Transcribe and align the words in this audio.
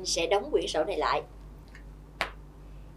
linh 0.00 0.06
sẽ 0.06 0.26
đóng 0.26 0.50
quyển 0.50 0.66
sổ 0.66 0.84
này 0.84 0.96
lại. 0.96 1.22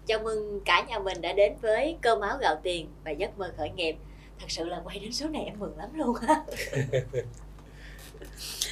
Chào 0.05 0.19
mừng 0.19 0.61
cả 0.65 0.85
nhà 0.87 0.99
mình 0.99 1.21
đã 1.21 1.33
đến 1.33 1.53
với 1.61 1.97
cơm 2.01 2.21
áo 2.21 2.37
gạo 2.41 2.55
tiền 2.63 2.89
và 3.03 3.11
giấc 3.11 3.37
mơ 3.37 3.53
khởi 3.57 3.69
nghiệp. 3.69 3.95
Thật 4.39 4.45
sự 4.49 4.65
là 4.65 4.81
quay 4.83 4.99
đến 4.99 5.13
số 5.13 5.27
này 5.27 5.43
em 5.43 5.59
mừng 5.59 5.77
lắm 5.77 5.89
luôn 5.93 6.15
á. 6.27 6.43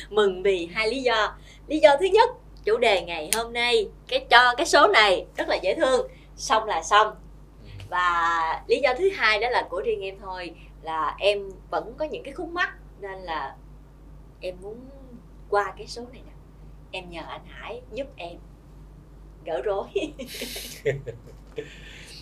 Mừng 0.10 0.44
vì 0.44 0.70
hai 0.74 0.90
lý 0.90 1.02
do. 1.02 1.38
Lý 1.68 1.80
do 1.80 1.98
thứ 2.00 2.06
nhất, 2.06 2.30
chủ 2.64 2.78
đề 2.78 3.02
ngày 3.02 3.30
hôm 3.36 3.54
nay, 3.54 3.90
cái 4.08 4.26
cho 4.30 4.56
cái 4.58 4.66
số 4.66 4.88
này 4.88 5.26
rất 5.36 5.48
là 5.48 5.56
dễ 5.56 5.76
thương. 5.76 6.08
Xong 6.36 6.66
là 6.66 6.84
xong. 6.84 7.16
Và 7.90 8.64
lý 8.68 8.80
do 8.80 8.94
thứ 8.98 9.10
hai 9.16 9.40
đó 9.40 9.50
là 9.50 9.68
của 9.70 9.82
riêng 9.82 10.02
em 10.02 10.20
thôi, 10.20 10.56
là 10.82 11.16
em 11.20 11.50
vẫn 11.70 11.94
có 11.98 12.06
những 12.06 12.24
cái 12.24 12.34
khúc 12.34 12.50
mắc, 12.50 12.70
nên 13.00 13.20
là 13.20 13.56
em 14.40 14.56
muốn 14.62 14.80
qua 15.50 15.74
cái 15.78 15.88
số 15.88 16.02
này 16.12 16.22
nè 16.26 16.32
em 16.92 17.10
nhờ 17.10 17.22
anh 17.28 17.46
Hải 17.48 17.82
giúp 17.94 18.08
em. 18.16 18.38
Gỡ 19.46 19.62
rối. 19.62 19.88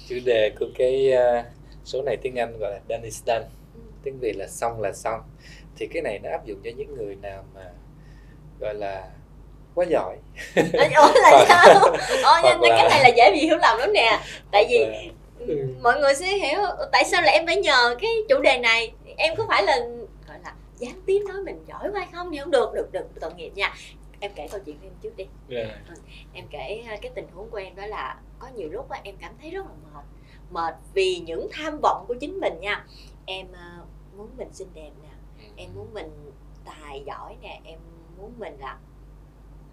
Chủ 0.10 0.16
đề 0.26 0.52
của 0.60 0.66
cái 0.78 1.14
uh, 1.14 1.46
số 1.86 2.02
này 2.02 2.18
tiếng 2.22 2.40
Anh 2.40 2.60
gọi 2.60 2.72
là 2.72 2.80
done 2.90 3.04
is 3.04 3.24
done. 3.26 3.46
Tiếng 4.04 4.20
Việt 4.20 4.36
là 4.38 4.48
xong 4.48 4.82
là 4.82 4.94
xong. 4.94 5.22
Thì 5.78 5.88
cái 5.88 6.02
này 6.02 6.20
nó 6.20 6.30
áp 6.30 6.46
dụng 6.46 6.62
cho 6.64 6.72
những 6.78 6.96
người 6.96 7.16
nào 7.16 7.46
mà 7.56 7.72
gọi 8.60 8.74
là 8.74 9.10
quá 9.76 9.86
giỏi. 9.90 10.18
Ủa 10.96 11.12
là 11.22 11.46
sao? 11.48 11.80
Ồ, 12.24 12.34
nhưng 12.44 12.72
là... 12.72 12.78
cái 12.78 12.90
này 12.90 13.00
là 13.04 13.10
dễ 13.18 13.32
bị 13.32 13.40
hiểu 13.40 13.58
lầm 13.58 13.80
lắm 13.80 13.94
nè. 13.94 14.20
Tại 14.52 14.66
vì 14.70 14.86
ừ. 15.40 15.68
mọi 15.82 16.00
người 16.00 16.16
sẽ 16.16 16.28
hiểu 16.28 16.60
tại 16.92 17.04
sao 17.06 17.22
là 17.22 17.32
em 17.32 17.46
phải 17.46 17.56
nhờ 17.56 17.96
cái 18.02 18.12
chủ 18.30 18.40
đề 18.40 18.58
này. 18.58 18.92
Em 19.18 19.36
có 19.36 19.46
phải 19.48 19.64
là 19.64 19.78
gọi 20.28 20.38
là 20.44 20.54
gián 20.78 21.02
tiếp 21.06 21.20
nói 21.28 21.38
mình 21.46 21.66
giỏi 21.68 21.90
quá 21.94 22.08
không 22.14 22.32
thì 22.32 22.38
không 22.38 22.52
được. 22.52 22.74
Được 22.74 22.92
được 22.92 23.06
tội 23.22 23.34
nghiệp 23.34 23.52
nha 23.56 23.74
em 24.20 24.32
kể 24.36 24.48
câu 24.52 24.60
chuyện 24.66 24.78
của 24.80 24.88
em 24.88 24.94
trước 25.02 25.16
đi 25.18 25.26
yeah. 25.50 25.70
Dạ. 25.88 25.96
em 26.34 26.46
kể 26.50 26.84
à, 26.88 26.98
cái 27.02 27.12
tình 27.16 27.28
huống 27.34 27.50
của 27.50 27.58
em 27.58 27.76
đó 27.76 27.86
là 27.86 28.22
có 28.40 28.48
nhiều 28.48 28.70
lúc 28.70 28.88
em 29.04 29.16
cảm 29.20 29.34
thấy 29.42 29.52
rất 29.52 29.66
là 29.66 29.72
mệt 29.94 30.04
mệt 30.52 30.76
vì 30.94 31.20
những 31.20 31.48
tham 31.52 31.80
vọng 31.82 32.06
của 32.08 32.16
chính 32.20 32.40
mình 32.40 32.60
nha 32.60 32.86
em 33.26 33.48
à, 33.54 33.80
muốn 34.18 34.30
mình 34.38 34.54
xinh 34.54 34.70
đẹp 34.74 34.92
nè 35.04 35.10
em 35.56 35.70
muốn 35.76 35.94
mình 35.94 36.32
tài 36.66 37.04
giỏi 37.06 37.38
nè 37.42 37.62
em 37.64 37.80
muốn 38.18 38.34
mình 38.38 38.58
là 38.60 38.80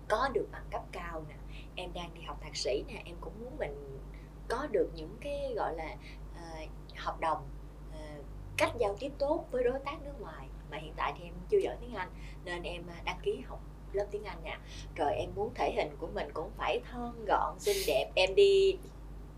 có 0.08 0.28
được 0.34 0.46
bằng 0.52 0.64
cấp 0.70 0.82
cao 0.92 1.24
nè 1.28 1.34
em 1.74 1.92
đang 1.92 2.14
đi 2.14 2.20
học 2.22 2.38
thạc 2.42 2.56
sĩ 2.56 2.84
nè 2.88 3.02
em 3.04 3.16
cũng 3.20 3.32
muốn 3.40 3.58
mình 3.58 4.00
có 4.48 4.66
được 4.70 4.90
những 4.94 5.16
cái 5.20 5.52
gọi 5.56 5.74
là 5.76 5.96
uh, 6.34 6.68
hợp 6.96 7.20
đồng 7.20 7.48
uh, 7.90 8.24
cách 8.56 8.72
giao 8.78 8.96
tiếp 9.00 9.12
tốt 9.18 9.48
với 9.50 9.64
đối 9.64 9.78
tác 9.78 10.02
nước 10.04 10.20
ngoài 10.20 10.48
mà 10.70 10.76
hiện 10.76 10.92
tại 10.96 11.14
thì 11.18 11.24
em 11.24 11.34
chưa 11.48 11.58
giỏi 11.58 11.76
tiếng 11.80 11.94
Anh 11.94 12.08
nên 12.44 12.62
em 12.62 12.82
đăng 13.04 13.18
ký 13.22 13.40
học 13.46 13.60
lớp 13.92 14.04
tiếng 14.10 14.24
Anh 14.24 14.38
nè 14.44 14.58
rồi 14.96 15.12
em 15.14 15.30
muốn 15.34 15.50
thể 15.54 15.72
hình 15.76 15.96
của 15.98 16.06
mình 16.14 16.28
cũng 16.34 16.50
phải 16.56 16.80
thon 16.92 17.24
gọn 17.26 17.58
xinh 17.58 17.76
đẹp. 17.86 18.10
Em 18.14 18.34
đi 18.34 18.76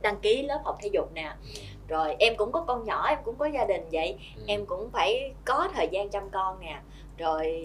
đăng 0.00 0.20
ký 0.20 0.42
lớp 0.42 0.60
học 0.64 0.78
thể 0.82 0.88
dục 0.92 1.12
nè. 1.14 1.34
Rồi 1.88 2.16
em 2.18 2.36
cũng 2.36 2.52
có 2.52 2.64
con 2.66 2.84
nhỏ 2.84 3.08
em 3.08 3.18
cũng 3.24 3.36
có 3.38 3.46
gia 3.46 3.64
đình 3.64 3.88
vậy. 3.92 4.18
Ừ. 4.36 4.42
em 4.46 4.66
cũng 4.66 4.90
phải 4.90 5.32
có 5.44 5.68
thời 5.74 5.88
gian 5.92 6.10
chăm 6.10 6.30
con 6.30 6.60
nè. 6.60 6.80
Rồi 7.18 7.64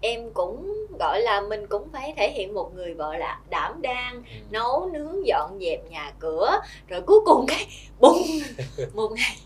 em 0.00 0.30
cũng 0.34 0.86
gọi 0.98 1.20
là 1.20 1.40
mình 1.40 1.66
cũng 1.66 1.88
phải 1.92 2.14
thể 2.16 2.30
hiện 2.30 2.54
một 2.54 2.74
người 2.74 2.94
vợ 2.94 3.16
là 3.16 3.40
đảm 3.50 3.82
đang 3.82 4.14
ừ. 4.14 4.40
nấu 4.50 4.90
nướng 4.92 5.26
dọn 5.26 5.58
dẹp 5.60 5.90
nhà 5.90 6.12
cửa. 6.18 6.60
Rồi 6.88 7.02
cuối 7.02 7.20
cùng 7.24 7.44
cái 7.48 7.66
bùng 8.00 8.22
một 8.94 9.12
ngày 9.12 9.36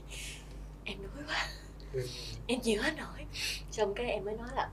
em 0.85 0.99
đuối 1.03 1.25
quá. 1.29 1.47
Ừ. 1.93 2.07
em 2.47 2.61
chịu 2.61 2.83
hết 2.83 2.93
nổi. 2.97 3.27
Xong 3.71 3.95
cái 3.95 4.07
em 4.07 4.25
mới 4.25 4.35
nói 4.37 4.49
là 4.55 4.71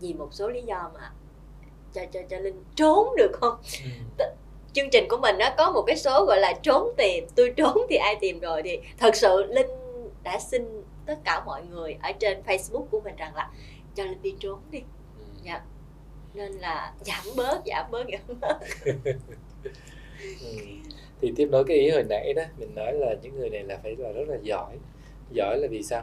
vì 0.00 0.14
một 0.14 0.28
số 0.32 0.48
lý 0.48 0.62
do 0.62 0.90
mà 0.94 1.12
cho 1.94 2.00
cho 2.12 2.20
cho 2.30 2.38
linh 2.38 2.64
trốn 2.76 3.16
được 3.16 3.30
không? 3.32 3.54
Ừ. 4.18 4.24
chương 4.72 4.90
trình 4.90 5.08
của 5.08 5.16
mình 5.16 5.38
nó 5.38 5.50
có 5.56 5.70
một 5.70 5.82
cái 5.86 5.96
số 5.96 6.24
gọi 6.24 6.40
là 6.40 6.52
trốn 6.62 6.94
tìm. 6.96 7.24
Tôi 7.34 7.52
trốn 7.56 7.78
thì 7.90 7.96
ai 7.96 8.16
tìm 8.20 8.40
rồi 8.40 8.62
thì 8.62 8.78
thật 8.98 9.16
sự 9.16 9.44
linh 9.48 9.70
đã 10.22 10.38
xin 10.38 10.82
tất 11.06 11.18
cả 11.24 11.42
mọi 11.46 11.62
người 11.70 11.96
ở 12.02 12.12
trên 12.12 12.42
facebook 12.46 12.86
của 12.90 13.00
mình 13.00 13.16
rằng 13.16 13.34
là 13.34 13.50
cho 13.94 14.04
linh 14.04 14.22
đi 14.22 14.34
trốn 14.40 14.58
đi. 14.70 14.78
Ừ. 15.18 15.24
dạ. 15.44 15.60
Nên 16.34 16.52
là 16.52 16.92
giảm 17.00 17.24
bớt 17.36 17.60
giảm 17.66 17.90
bớt 17.90 18.06
giảm 18.12 18.38
bớt. 18.40 18.58
Ừ. 20.40 20.48
thì 21.20 21.32
tiếp 21.36 21.48
nối 21.50 21.64
cái 21.64 21.76
ý 21.76 21.90
hồi 21.90 22.04
nãy 22.08 22.32
đó 22.36 22.42
mình 22.58 22.74
nói 22.74 22.92
là 22.92 23.14
những 23.22 23.38
người 23.38 23.50
này 23.50 23.62
là 23.62 23.78
phải 23.82 23.96
là 23.98 24.12
rất 24.12 24.28
là 24.28 24.36
giỏi. 24.42 24.76
Giỏi 25.32 25.58
là 25.58 25.68
vì 25.70 25.82
sao? 25.82 26.02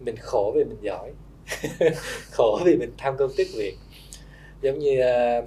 Mình 0.00 0.16
khổ 0.16 0.52
vì 0.54 0.64
mình 0.64 0.78
giỏi. 0.80 1.12
Khổ 2.30 2.60
vì 2.64 2.76
mình 2.76 2.92
tham 2.98 3.16
công 3.16 3.30
tiếc 3.36 3.48
việc 3.54 3.76
giống 4.62 4.78
như 4.78 5.00
uh, 5.00 5.44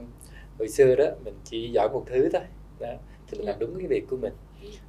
hồi 0.60 0.70
xưa 0.70 0.96
đó 0.96 1.06
mình 1.26 1.34
chỉ 1.44 1.70
giỏi 1.72 1.90
một 1.94 2.04
thứ 2.06 2.30
thôi. 2.34 2.42
Đó 2.80 2.94
thì 3.28 3.38
mình 3.38 3.48
làm 3.48 3.60
đúng 3.60 3.78
cái 3.78 3.88
việc 3.88 4.04
của 4.10 4.18
mình. 4.18 4.34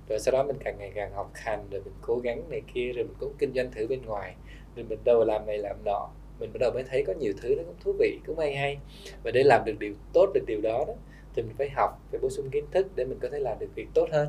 Rồi 0.08 0.18
sau 0.18 0.32
đó 0.32 0.42
mình 0.42 0.56
càng 0.64 0.78
ngày 0.78 0.92
càng 0.94 1.12
học 1.12 1.30
hành 1.34 1.68
rồi 1.70 1.80
mình 1.84 1.94
cố 2.02 2.18
gắng 2.18 2.50
này 2.50 2.62
kia 2.74 2.92
rồi 2.92 3.04
mình 3.04 3.16
cũng 3.20 3.32
kinh 3.38 3.52
doanh 3.54 3.70
thử 3.72 3.86
bên 3.86 4.02
ngoài. 4.02 4.34
Rồi 4.76 4.86
mình 4.88 4.98
đâu 5.04 5.24
làm 5.24 5.46
này 5.46 5.58
làm 5.58 5.76
nọ. 5.84 6.08
Mình 6.40 6.52
bắt 6.52 6.58
đầu 6.60 6.70
mới 6.74 6.82
thấy 6.82 7.04
có 7.06 7.12
nhiều 7.12 7.32
thứ 7.42 7.54
nó 7.56 7.62
cũng 7.62 7.76
thú 7.84 7.92
vị 7.98 8.18
cũng 8.26 8.38
hay 8.38 8.56
hay. 8.56 8.78
Và 9.22 9.30
để 9.30 9.42
làm 9.42 9.64
được 9.64 9.78
điều 9.78 9.94
tốt 10.12 10.30
được 10.34 10.44
điều 10.46 10.60
đó 10.60 10.84
đó 10.88 10.94
thì 11.34 11.42
mình 11.42 11.54
phải 11.58 11.70
học 11.70 12.00
phải 12.10 12.20
bổ 12.20 12.30
sung 12.30 12.50
kiến 12.50 12.64
thức 12.70 12.86
để 12.96 13.04
mình 13.04 13.18
có 13.22 13.28
thể 13.28 13.38
làm 13.38 13.58
được 13.58 13.68
việc 13.74 13.88
tốt 13.94 14.08
hơn. 14.12 14.28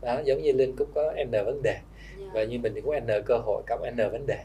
Đó 0.00 0.20
giống 0.24 0.42
như 0.42 0.52
linh 0.52 0.76
cũng 0.76 0.88
có 0.94 1.12
n 1.26 1.30
vấn 1.30 1.62
đề. 1.62 1.78
Dạ. 2.18 2.26
và 2.34 2.44
như 2.44 2.58
mình 2.58 2.72
thì 2.74 2.80
có 2.80 3.00
n 3.00 3.24
cơ 3.26 3.38
hội 3.38 3.62
cộng 3.66 3.82
n 3.96 3.96
vấn 3.96 4.26
đề 4.26 4.44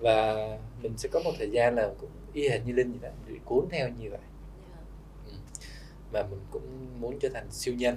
và 0.00 0.48
mình 0.82 0.92
sẽ 0.96 1.08
có 1.12 1.20
một 1.20 1.32
thời 1.38 1.50
gian 1.50 1.74
là 1.74 1.90
cũng 2.00 2.10
y 2.32 2.48
hệt 2.48 2.60
như 2.66 2.72
linh 2.72 2.92
vậy 2.92 3.10
đó 3.10 3.16
bị 3.28 3.38
cuốn 3.44 3.64
theo 3.70 3.88
như 3.88 4.10
vậy 4.10 4.20
yeah. 4.20 4.84
ừ. 5.26 5.32
mà 6.12 6.22
mình 6.22 6.40
cũng 6.50 7.00
muốn 7.00 7.18
trở 7.18 7.28
thành 7.28 7.46
siêu 7.50 7.74
nhân 7.74 7.96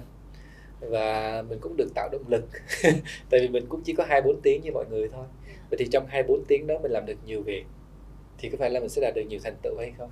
và 0.80 1.42
mình 1.48 1.58
cũng 1.60 1.76
được 1.76 1.88
tạo 1.94 2.08
động 2.12 2.24
lực 2.28 2.44
tại 3.30 3.40
vì 3.40 3.48
mình 3.48 3.66
cũng 3.68 3.80
chỉ 3.84 3.92
có 3.92 4.04
hai 4.08 4.22
bốn 4.22 4.40
tiếng 4.42 4.62
như 4.62 4.70
mọi 4.72 4.84
người 4.90 5.08
thôi 5.08 5.26
yeah. 5.46 5.60
vậy 5.70 5.76
thì 5.78 5.88
trong 5.92 6.06
hai 6.06 6.22
bốn 6.22 6.44
tiếng 6.48 6.66
đó 6.66 6.74
mình 6.82 6.92
làm 6.92 7.06
được 7.06 7.16
nhiều 7.26 7.42
việc 7.42 7.64
thì 8.38 8.48
có 8.50 8.56
phải 8.58 8.70
là 8.70 8.80
mình 8.80 8.88
sẽ 8.88 9.02
đạt 9.02 9.14
được 9.14 9.22
nhiều 9.28 9.40
thành 9.44 9.56
tựu 9.62 9.76
hay 9.78 9.92
không. 9.98 10.10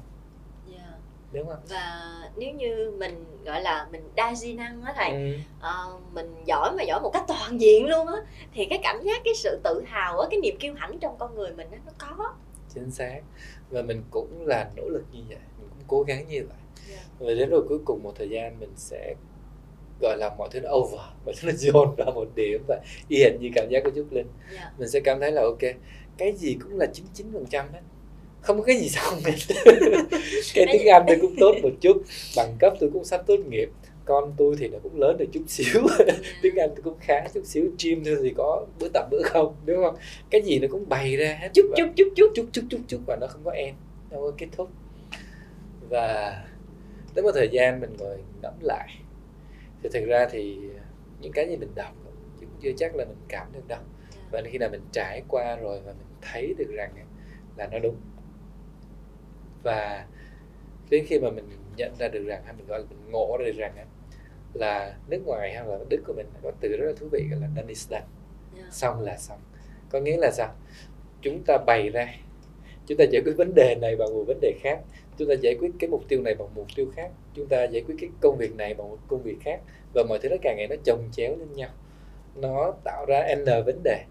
Đúng 1.32 1.47
không 1.47 1.60
và 1.69 2.03
nếu 2.37 2.54
như 2.54 2.93
mình 2.98 3.25
gọi 3.44 3.62
là 3.62 3.88
mình 3.93 4.09
đa 4.15 4.34
di 4.34 4.54
năng 4.54 4.82
á 4.82 4.93
thầy 4.97 5.10
ừ. 5.10 5.37
uh, 5.59 6.15
mình 6.15 6.34
giỏi 6.44 6.72
mà 6.76 6.82
giỏi 6.82 7.00
một 7.00 7.10
cách 7.12 7.25
toàn 7.28 7.60
diện 7.60 7.87
luôn 7.87 8.06
á 8.06 8.20
thì 8.53 8.65
cái 8.65 8.81
cảm 8.82 9.03
giác 9.03 9.20
cái 9.25 9.34
sự 9.34 9.60
tự 9.65 9.82
hào 9.87 10.21
á 10.21 10.28
cái 10.31 10.41
niềm 10.41 10.56
kiêu 10.59 10.75
hãnh 10.75 10.98
trong 10.98 11.16
con 11.19 11.34
người 11.34 11.53
mình 11.53 11.71
đó, 11.71 11.78
nó 11.87 11.92
có 11.98 12.34
chính 12.75 12.91
xác 12.91 13.21
và 13.71 13.82
mình 13.82 14.03
cũng 14.10 14.47
là 14.47 14.71
nỗ 14.76 14.88
lực 14.88 15.04
như 15.12 15.21
vậy 15.28 15.38
mình 15.60 15.69
cũng 15.71 15.84
cố 15.87 16.03
gắng 16.03 16.28
như 16.28 16.47
vậy 16.48 16.59
yeah. 16.88 17.00
Dạ. 17.00 17.26
và 17.26 17.34
đến 17.34 17.50
rồi 17.50 17.65
cuối 17.69 17.78
cùng 17.84 18.03
một 18.03 18.12
thời 18.19 18.28
gian 18.28 18.60
mình 18.60 18.72
sẽ 18.76 19.15
gọi 20.00 20.16
là 20.19 20.34
mọi 20.38 20.48
thứ 20.53 20.60
nó 20.60 20.71
over 20.72 21.00
mọi 21.25 21.34
thứ 21.41 21.48
nó 21.48 21.53
dồn 21.56 21.94
ra 21.97 22.04
một 22.04 22.28
điểm 22.34 22.65
và 22.69 22.81
y 23.09 23.19
hệt 23.22 23.32
như 23.41 23.50
cảm 23.54 23.69
giác 23.71 23.81
của 23.84 23.91
Trúc 23.97 24.12
Linh 24.12 24.26
yeah. 24.50 24.60
Dạ. 24.60 24.72
mình 24.78 24.88
sẽ 24.88 25.00
cảm 25.00 25.21
thấy 25.21 25.32
là 25.32 25.42
ok 25.42 25.62
cái 26.19 26.32
gì 26.32 26.56
cũng 26.62 26.78
là 26.78 26.87
99 26.87 27.32
phần 27.32 27.47
trăm 27.47 27.72
hết 27.72 27.81
không 28.42 28.58
có 28.58 28.64
cái 28.64 28.76
gì 28.76 28.88
xong 28.88 29.20
hết 29.25 29.32
cái 30.54 30.66
tiếng 30.72 30.86
Anh 30.86 31.04
tôi 31.08 31.19
cũng 31.20 31.34
tốt 31.41 31.54
một 31.62 31.70
chút. 31.80 32.03
Bằng 32.36 32.56
cấp 32.58 32.75
tôi 32.80 32.91
cũng 32.92 33.04
sắp 33.04 33.22
tốt 33.26 33.36
nghiệp. 33.48 33.69
Con 34.04 34.32
tôi 34.36 34.56
thì 34.58 34.69
nó 34.69 34.78
cũng 34.82 35.00
lớn 35.00 35.16
được 35.19 35.26
chút 35.32 35.42
xíu. 35.48 35.82
Tiếng 36.42 36.56
anh 36.56 36.70
tôi 36.70 36.82
cũng 36.84 36.97
khá 37.00 37.28
chút 37.34 37.47
xíu. 37.47 37.70
Gym 37.84 38.04
thôi 38.04 38.16
thì 38.22 38.32
có 38.36 38.66
bữa 38.80 38.88
tập 38.94 39.08
bữa 39.10 39.22
không 39.22 39.54
đúng 39.64 39.84
không? 39.84 39.97
Cái 40.30 40.42
gì 40.42 40.58
nó 40.58 40.69
cũng 40.70 40.88
bày 40.88 41.16
ra 41.16 41.38
hết. 41.41 41.48
Chút 41.54 41.62
chút 41.76 41.86
chút 41.97 42.08
chút. 42.16 42.32
Chút 42.34 42.48
chút 42.53 42.64
chút 42.70 42.80
chút 42.88 43.00
và 43.06 43.16
nó 43.20 43.26
không 43.26 43.44
có 43.44 43.53
nó 44.10 44.16
không 44.16 44.22
có 44.22 44.32
kết 44.38 44.47
thúc. 44.53 44.69
Và 45.88 46.38
đến 47.14 47.24
một 47.24 47.32
thời 47.34 47.48
gian 47.53 47.80
mình 47.80 47.97
ngồi 47.98 48.19
ngẫm 48.42 48.54
lại. 48.60 48.88
Thì 49.82 49.88
thực 49.92 50.06
ra 50.06 50.28
thì 50.30 50.59
những 51.20 51.32
cái 51.32 51.48
gì 51.48 51.56
mình 51.56 51.74
đọc 51.74 51.92
cũng 52.41 52.48
chưa 52.62 52.72
chắc 52.76 52.97
là 52.97 53.04
mình 53.04 53.19
cảm 53.28 53.47
được 53.53 53.68
đâu. 53.68 53.80
Và 54.30 54.42
khi 54.44 54.59
nào 54.59 54.68
mình 54.72 54.83
trải 54.92 55.22
qua 55.28 55.56
rồi 55.56 55.80
và 55.80 55.92
mình 55.92 56.06
thấy 56.22 56.54
được 56.59 56.71
rằng 56.74 56.91
là 57.56 57.68
nó 57.72 57.78
đúng 57.78 57.97
và 59.62 60.06
đến 60.91 61.04
khi 61.09 61.20
mà 61.20 61.30
mình 61.30 61.44
nhận 61.76 61.92
ra 61.98 62.09
được 62.09 62.24
rằng 62.26 62.42
hay 62.44 62.54
mình 62.59 62.66
gọi 62.66 62.78
là 62.78 62.84
mình 62.91 63.10
ngộ 63.10 63.36
ra 63.38 63.47
được 63.47 63.56
rằng 63.56 63.86
là 64.54 64.97
nước 65.09 65.22
ngoài 65.26 65.54
hay 65.54 65.66
là 65.66 65.78
đức 65.88 66.03
của 66.06 66.12
mình 66.16 66.26
có 66.42 66.53
từ 66.60 66.68
rất 66.68 66.86
là 66.86 66.92
thú 67.00 67.06
vị 67.12 67.26
gọi 67.30 67.41
là 67.41 67.48
done 67.56 67.68
is 67.68 67.88
done 67.88 68.04
yeah. 68.56 68.72
xong 68.72 69.00
là 69.00 69.16
xong. 69.16 69.38
Có 69.91 70.00
nghĩa 70.00 70.16
là 70.16 70.30
sao? 70.30 70.54
Chúng 71.22 71.42
ta 71.47 71.59
bày 71.66 71.91
ra 71.91 72.14
chúng 72.86 72.98
ta 72.98 73.04
giải 73.04 73.22
quyết 73.24 73.32
vấn 73.36 73.54
đề 73.54 73.76
này 73.80 73.97
bằng 73.97 74.14
một 74.14 74.24
vấn 74.26 74.41
đề 74.41 74.53
khác. 74.60 74.80
Chúng 75.18 75.28
ta 75.28 75.34
giải 75.34 75.56
quyết 75.60 75.70
cái 75.78 75.91
mục 75.91 76.03
tiêu 76.08 76.22
này 76.22 76.34
bằng 76.34 76.48
mục 76.54 76.66
tiêu 76.76 76.86
khác. 76.94 77.10
Chúng 77.34 77.48
ta 77.48 77.65
giải 77.65 77.82
quyết 77.86 77.94
cái 78.00 78.10
công 78.20 78.36
việc 78.36 78.56
này 78.56 78.74
bằng 78.74 78.88
một 78.91 78.98
công 79.08 79.22
việc 79.22 79.36
khác. 79.41 79.60
Và 79.94 80.03
mọi 80.08 80.18
thứ 80.18 80.28
nó 80.28 80.36
càng 80.42 80.56
ngày 80.56 80.66
nó 80.68 80.76
chồng 80.84 81.08
chéo 81.12 81.36
lên 81.36 81.53
nhau. 81.53 81.70
Nó 82.34 82.72
tạo 82.84 83.06
ra 83.06 83.34
n 83.34 83.44
vấn 83.44 83.82
đề. 83.84 84.04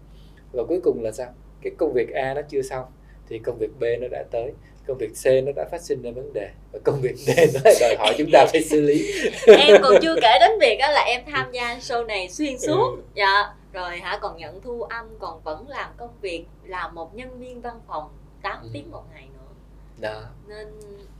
Và 0.52 0.64
cuối 0.68 0.80
cùng 0.80 1.02
là 1.02 1.12
sao? 1.12 1.34
Cái 1.62 1.72
công 1.78 1.92
việc 1.92 2.10
a 2.10 2.34
nó 2.34 2.42
chưa 2.42 2.62
xong 2.62 2.84
thì 3.28 3.38
công 3.38 3.58
việc 3.58 3.70
b 3.80 3.84
nó 4.00 4.08
đã 4.10 4.24
tới 4.30 4.52
công 4.86 4.98
việc 4.98 5.12
C 5.24 5.26
nó 5.44 5.52
đã 5.56 5.68
phát 5.70 5.80
sinh 5.82 6.02
ra 6.02 6.10
vấn 6.10 6.32
đề 6.32 6.50
và 6.72 6.78
công 6.84 7.00
việc 7.00 7.16
D 7.16 7.28
nó 7.54 7.60
lại 7.64 7.74
đòi 7.80 7.96
hỏi 7.98 8.14
chúng 8.18 8.30
ta 8.32 8.46
phải 8.52 8.62
xử 8.62 8.80
lý 8.80 9.12
em 9.46 9.82
còn 9.82 9.94
chưa 10.02 10.16
kể 10.22 10.38
đến 10.40 10.50
việc 10.60 10.76
đó 10.80 10.90
là 10.90 11.00
em 11.00 11.22
tham 11.32 11.52
gia 11.52 11.78
show 11.78 12.06
này 12.06 12.28
xuyên 12.28 12.58
suốt 12.58 12.96
ừ. 12.96 13.02
dạ 13.14 13.54
rồi 13.72 13.98
hả 13.98 14.18
còn 14.22 14.36
nhận 14.36 14.60
thu 14.60 14.82
âm 14.82 15.06
còn 15.18 15.42
vẫn 15.42 15.68
làm 15.68 15.90
công 15.96 16.10
việc 16.20 16.44
làm 16.64 16.94
một 16.94 17.14
nhân 17.14 17.38
viên 17.38 17.60
văn 17.60 17.80
phòng 17.86 18.08
8 18.42 18.62
ừ. 18.62 18.68
tiếng 18.72 18.90
một 18.90 19.04
ngày 19.14 19.28
nữa 19.34 19.54
đó 19.98 20.22
nên 20.46 20.68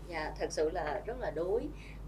dạ 0.08 0.32
thật 0.40 0.46
sự 0.50 0.70
là 0.70 1.00
rất 1.06 1.20
là 1.20 1.30
đuối 1.30 1.62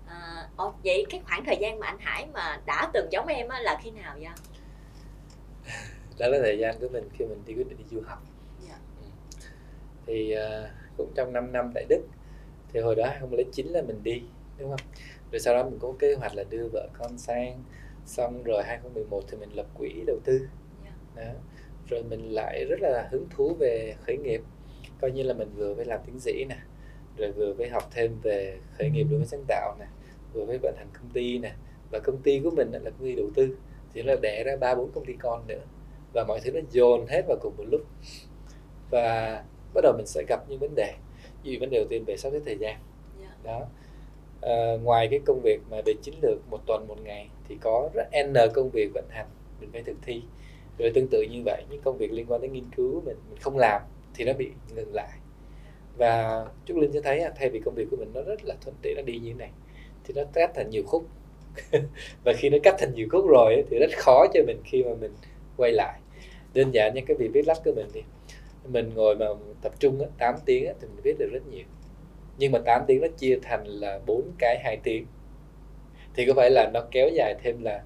à, 0.06 0.48
vậy 0.84 1.06
cái 1.10 1.20
khoảng 1.26 1.44
thời 1.44 1.56
gian 1.60 1.78
mà 1.78 1.86
anh 1.86 1.98
Hải 2.00 2.26
mà 2.32 2.60
đã 2.66 2.90
từng 2.92 3.08
giống 3.12 3.26
em 3.26 3.48
á, 3.48 3.60
là 3.60 3.78
khi 3.82 3.90
nào 3.90 4.14
vậy 4.18 4.28
đó 6.18 6.28
là 6.28 6.38
thời 6.42 6.58
gian 6.58 6.78
của 6.80 6.88
mình 6.88 7.08
khi 7.18 7.24
mình 7.24 7.42
đi 7.46 7.54
quyết 7.54 7.68
định 7.68 7.78
đi 7.78 7.84
du 7.90 8.00
học 8.06 8.22
Dạ. 8.68 8.76
Ừ. 9.00 9.06
thì 10.06 10.36
uh, 10.36 10.70
cũng 10.96 11.12
trong 11.14 11.32
5 11.32 11.52
năm 11.52 11.70
tại 11.74 11.86
Đức. 11.88 12.00
Thì 12.72 12.80
hồi 12.80 12.94
đó 12.94 13.06
2009 13.06 13.66
là 13.66 13.82
mình 13.82 14.02
đi 14.02 14.22
đúng 14.58 14.70
không? 14.70 14.80
Rồi 15.32 15.40
sau 15.40 15.54
đó 15.54 15.64
mình 15.64 15.78
có 15.78 15.92
kế 15.98 16.14
hoạch 16.14 16.34
là 16.34 16.44
đưa 16.50 16.68
vợ 16.72 16.88
con 16.98 17.18
sang. 17.18 17.62
Xong 18.06 18.42
rồi 18.42 18.62
2011 18.64 19.24
thì 19.28 19.36
mình 19.36 19.50
lập 19.52 19.66
quỹ 19.78 20.02
đầu 20.06 20.18
tư. 20.24 20.40
Dạ. 20.84 21.22
đó. 21.24 21.32
Rồi 21.88 22.02
mình 22.02 22.30
lại 22.30 22.64
rất 22.64 22.80
là 22.80 23.08
hứng 23.10 23.26
thú 23.30 23.54
về 23.58 23.94
khởi 24.06 24.16
nghiệp. 24.16 24.40
Coi 25.00 25.10
như 25.10 25.22
là 25.22 25.34
mình 25.34 25.48
vừa 25.56 25.74
phải 25.74 25.84
làm 25.84 26.00
tiến 26.06 26.20
sĩ 26.20 26.44
nè 26.48 26.56
rồi 27.16 27.32
vừa 27.32 27.54
phải 27.58 27.68
học 27.68 27.82
thêm 27.90 28.20
về 28.22 28.58
khởi 28.78 28.90
nghiệp 28.90 29.06
đổi 29.10 29.18
mới 29.18 29.26
sáng 29.26 29.44
tạo 29.48 29.76
nè 29.78 29.86
vừa 30.32 30.46
phải 30.46 30.58
vận 30.58 30.74
hành 30.76 30.88
công 30.92 31.10
ty 31.10 31.38
nè. 31.38 31.52
Và 31.90 31.98
công 31.98 32.22
ty 32.22 32.40
của 32.44 32.50
mình 32.50 32.70
là 32.72 32.78
công 32.78 33.06
ty 33.08 33.14
đầu 33.14 33.30
tư 33.34 33.56
thì 33.92 34.02
nó 34.02 34.14
đẻ 34.22 34.44
ra 34.44 34.56
ba 34.56 34.74
bốn 34.74 34.92
công 34.92 35.04
ty 35.04 35.12
con 35.12 35.46
nữa. 35.46 35.60
Và 36.14 36.24
mọi 36.28 36.40
thứ 36.40 36.50
nó 36.50 36.60
dồn 36.70 37.06
hết 37.06 37.22
vào 37.28 37.36
cùng 37.40 37.56
một 37.56 37.64
lúc. 37.70 37.80
Và 38.90 39.44
bắt 39.74 39.80
đầu 39.82 39.92
mình 39.96 40.06
sẽ 40.06 40.22
gặp 40.28 40.44
những 40.48 40.58
vấn 40.58 40.74
đề 40.74 40.94
như 41.44 41.56
vấn 41.60 41.70
đề 41.70 41.78
đầu 41.78 41.86
tiên 41.88 42.04
về 42.06 42.16
sắp 42.16 42.30
xếp 42.32 42.40
thời 42.44 42.56
gian. 42.56 42.76
Dạ. 43.20 43.36
đó. 43.44 43.66
À, 44.40 44.76
ngoài 44.82 45.08
cái 45.10 45.20
công 45.26 45.40
việc 45.44 45.60
mà 45.70 45.76
về 45.86 45.92
chiến 46.02 46.14
lược 46.22 46.38
một 46.50 46.58
tuần 46.66 46.88
một 46.88 46.96
ngày 47.04 47.28
thì 47.48 47.56
có 47.60 47.90
rất 47.94 48.08
n 48.26 48.34
công 48.54 48.70
việc 48.70 48.90
vận 48.94 49.04
hành 49.10 49.26
mình 49.60 49.70
phải 49.72 49.82
thực 49.82 49.96
thi. 50.02 50.22
Rồi 50.78 50.90
tương 50.94 51.08
tự 51.10 51.22
như 51.30 51.42
vậy 51.44 51.64
những 51.70 51.80
công 51.80 51.98
việc 51.98 52.12
liên 52.12 52.26
quan 52.28 52.40
đến 52.40 52.52
nghiên 52.52 52.70
cứu 52.76 53.02
mình 53.04 53.16
mình 53.30 53.38
không 53.40 53.58
làm 53.58 53.82
thì 54.14 54.24
nó 54.24 54.32
bị 54.32 54.50
ngừng 54.74 54.94
lại. 54.94 55.18
Và 55.96 56.44
Trúc 56.66 56.76
Linh 56.76 56.92
sẽ 56.92 57.00
thấy 57.00 57.22
thay 57.36 57.50
vì 57.50 57.60
công 57.64 57.74
việc 57.74 57.86
của 57.90 57.96
mình 57.96 58.10
nó 58.14 58.22
rất 58.22 58.44
là 58.44 58.54
thuận 58.60 58.76
tiện 58.82 58.96
nó 58.96 59.02
đi 59.02 59.18
như 59.18 59.28
thế 59.28 59.34
này 59.38 59.50
thì 60.04 60.14
nó 60.16 60.22
cắt 60.32 60.50
thành 60.54 60.70
nhiều 60.70 60.82
khúc. 60.86 61.06
Và 62.24 62.32
khi 62.32 62.50
nó 62.50 62.58
cắt 62.62 62.74
thành 62.78 62.94
nhiều 62.94 63.08
khúc 63.10 63.26
rồi 63.28 63.64
thì 63.70 63.78
rất 63.78 63.90
khó 63.96 64.26
cho 64.34 64.40
mình 64.46 64.60
khi 64.64 64.84
mà 64.84 64.90
mình 65.00 65.12
quay 65.56 65.72
lại. 65.72 66.00
Đơn 66.54 66.70
giản 66.74 66.94
như 66.94 67.00
cái 67.06 67.16
việc 67.16 67.30
viết 67.32 67.46
lách 67.46 67.64
của 67.64 67.72
mình 67.76 67.86
đi 67.94 68.00
mình 68.68 68.90
ngồi 68.94 69.16
mà 69.16 69.26
tập 69.62 69.72
trung 69.78 70.00
á, 70.00 70.06
8 70.18 70.34
tiếng 70.46 70.66
á, 70.66 70.72
thì 70.80 70.86
mình 70.86 71.00
viết 71.04 71.16
được 71.18 71.28
rất 71.32 71.46
nhiều. 71.50 71.64
Nhưng 72.38 72.52
mà 72.52 72.58
8 72.58 72.82
tiếng 72.86 73.00
nó 73.00 73.08
chia 73.18 73.38
thành 73.42 73.66
là 73.66 74.00
bốn 74.06 74.22
cái 74.38 74.58
2 74.64 74.76
tiếng. 74.82 75.06
Thì 76.14 76.26
có 76.26 76.32
phải 76.36 76.50
là 76.50 76.70
nó 76.74 76.80
kéo 76.90 77.08
dài 77.08 77.34
thêm 77.42 77.62
là 77.62 77.82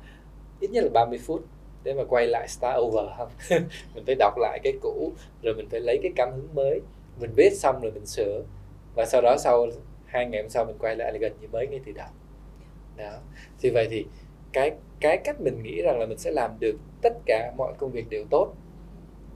ít 0.60 0.70
nhất 0.70 0.84
là 0.84 0.90
30 0.94 1.18
phút 1.18 1.44
để 1.84 1.94
mà 1.94 2.04
quay 2.04 2.26
lại 2.26 2.48
start 2.48 2.78
over 2.78 3.04
không? 3.18 3.28
Mình 3.94 4.04
phải 4.06 4.14
đọc 4.18 4.38
lại 4.38 4.60
cái 4.62 4.72
cũ 4.82 5.12
rồi 5.42 5.54
mình 5.54 5.68
phải 5.70 5.80
lấy 5.80 5.98
cái 6.02 6.12
cảm 6.16 6.32
hứng 6.32 6.54
mới. 6.54 6.80
Mình 7.20 7.30
viết 7.36 7.50
xong 7.52 7.80
rồi 7.82 7.92
mình 7.92 8.06
sửa. 8.06 8.42
Và 8.94 9.04
sau 9.06 9.20
đó 9.22 9.36
sau 9.38 9.66
hai 10.06 10.26
ngày 10.26 10.42
hôm 10.42 10.50
sau 10.50 10.64
mình 10.64 10.76
quay 10.78 10.96
lại 10.96 11.12
là 11.12 11.18
gần 11.18 11.32
như 11.40 11.48
mới 11.52 11.66
ngay 11.66 11.80
từ 11.86 11.92
đầu. 11.92 12.08
Đó. 12.96 13.18
Thì 13.60 13.70
vậy 13.70 13.88
thì 13.90 14.06
cái 14.52 14.72
cái 15.00 15.16
cách 15.24 15.40
mình 15.40 15.62
nghĩ 15.62 15.82
rằng 15.82 15.98
là 15.98 16.06
mình 16.06 16.18
sẽ 16.18 16.30
làm 16.30 16.50
được 16.60 16.76
tất 17.02 17.12
cả 17.26 17.52
mọi 17.56 17.72
công 17.78 17.90
việc 17.90 18.10
đều 18.10 18.24
tốt 18.30 18.52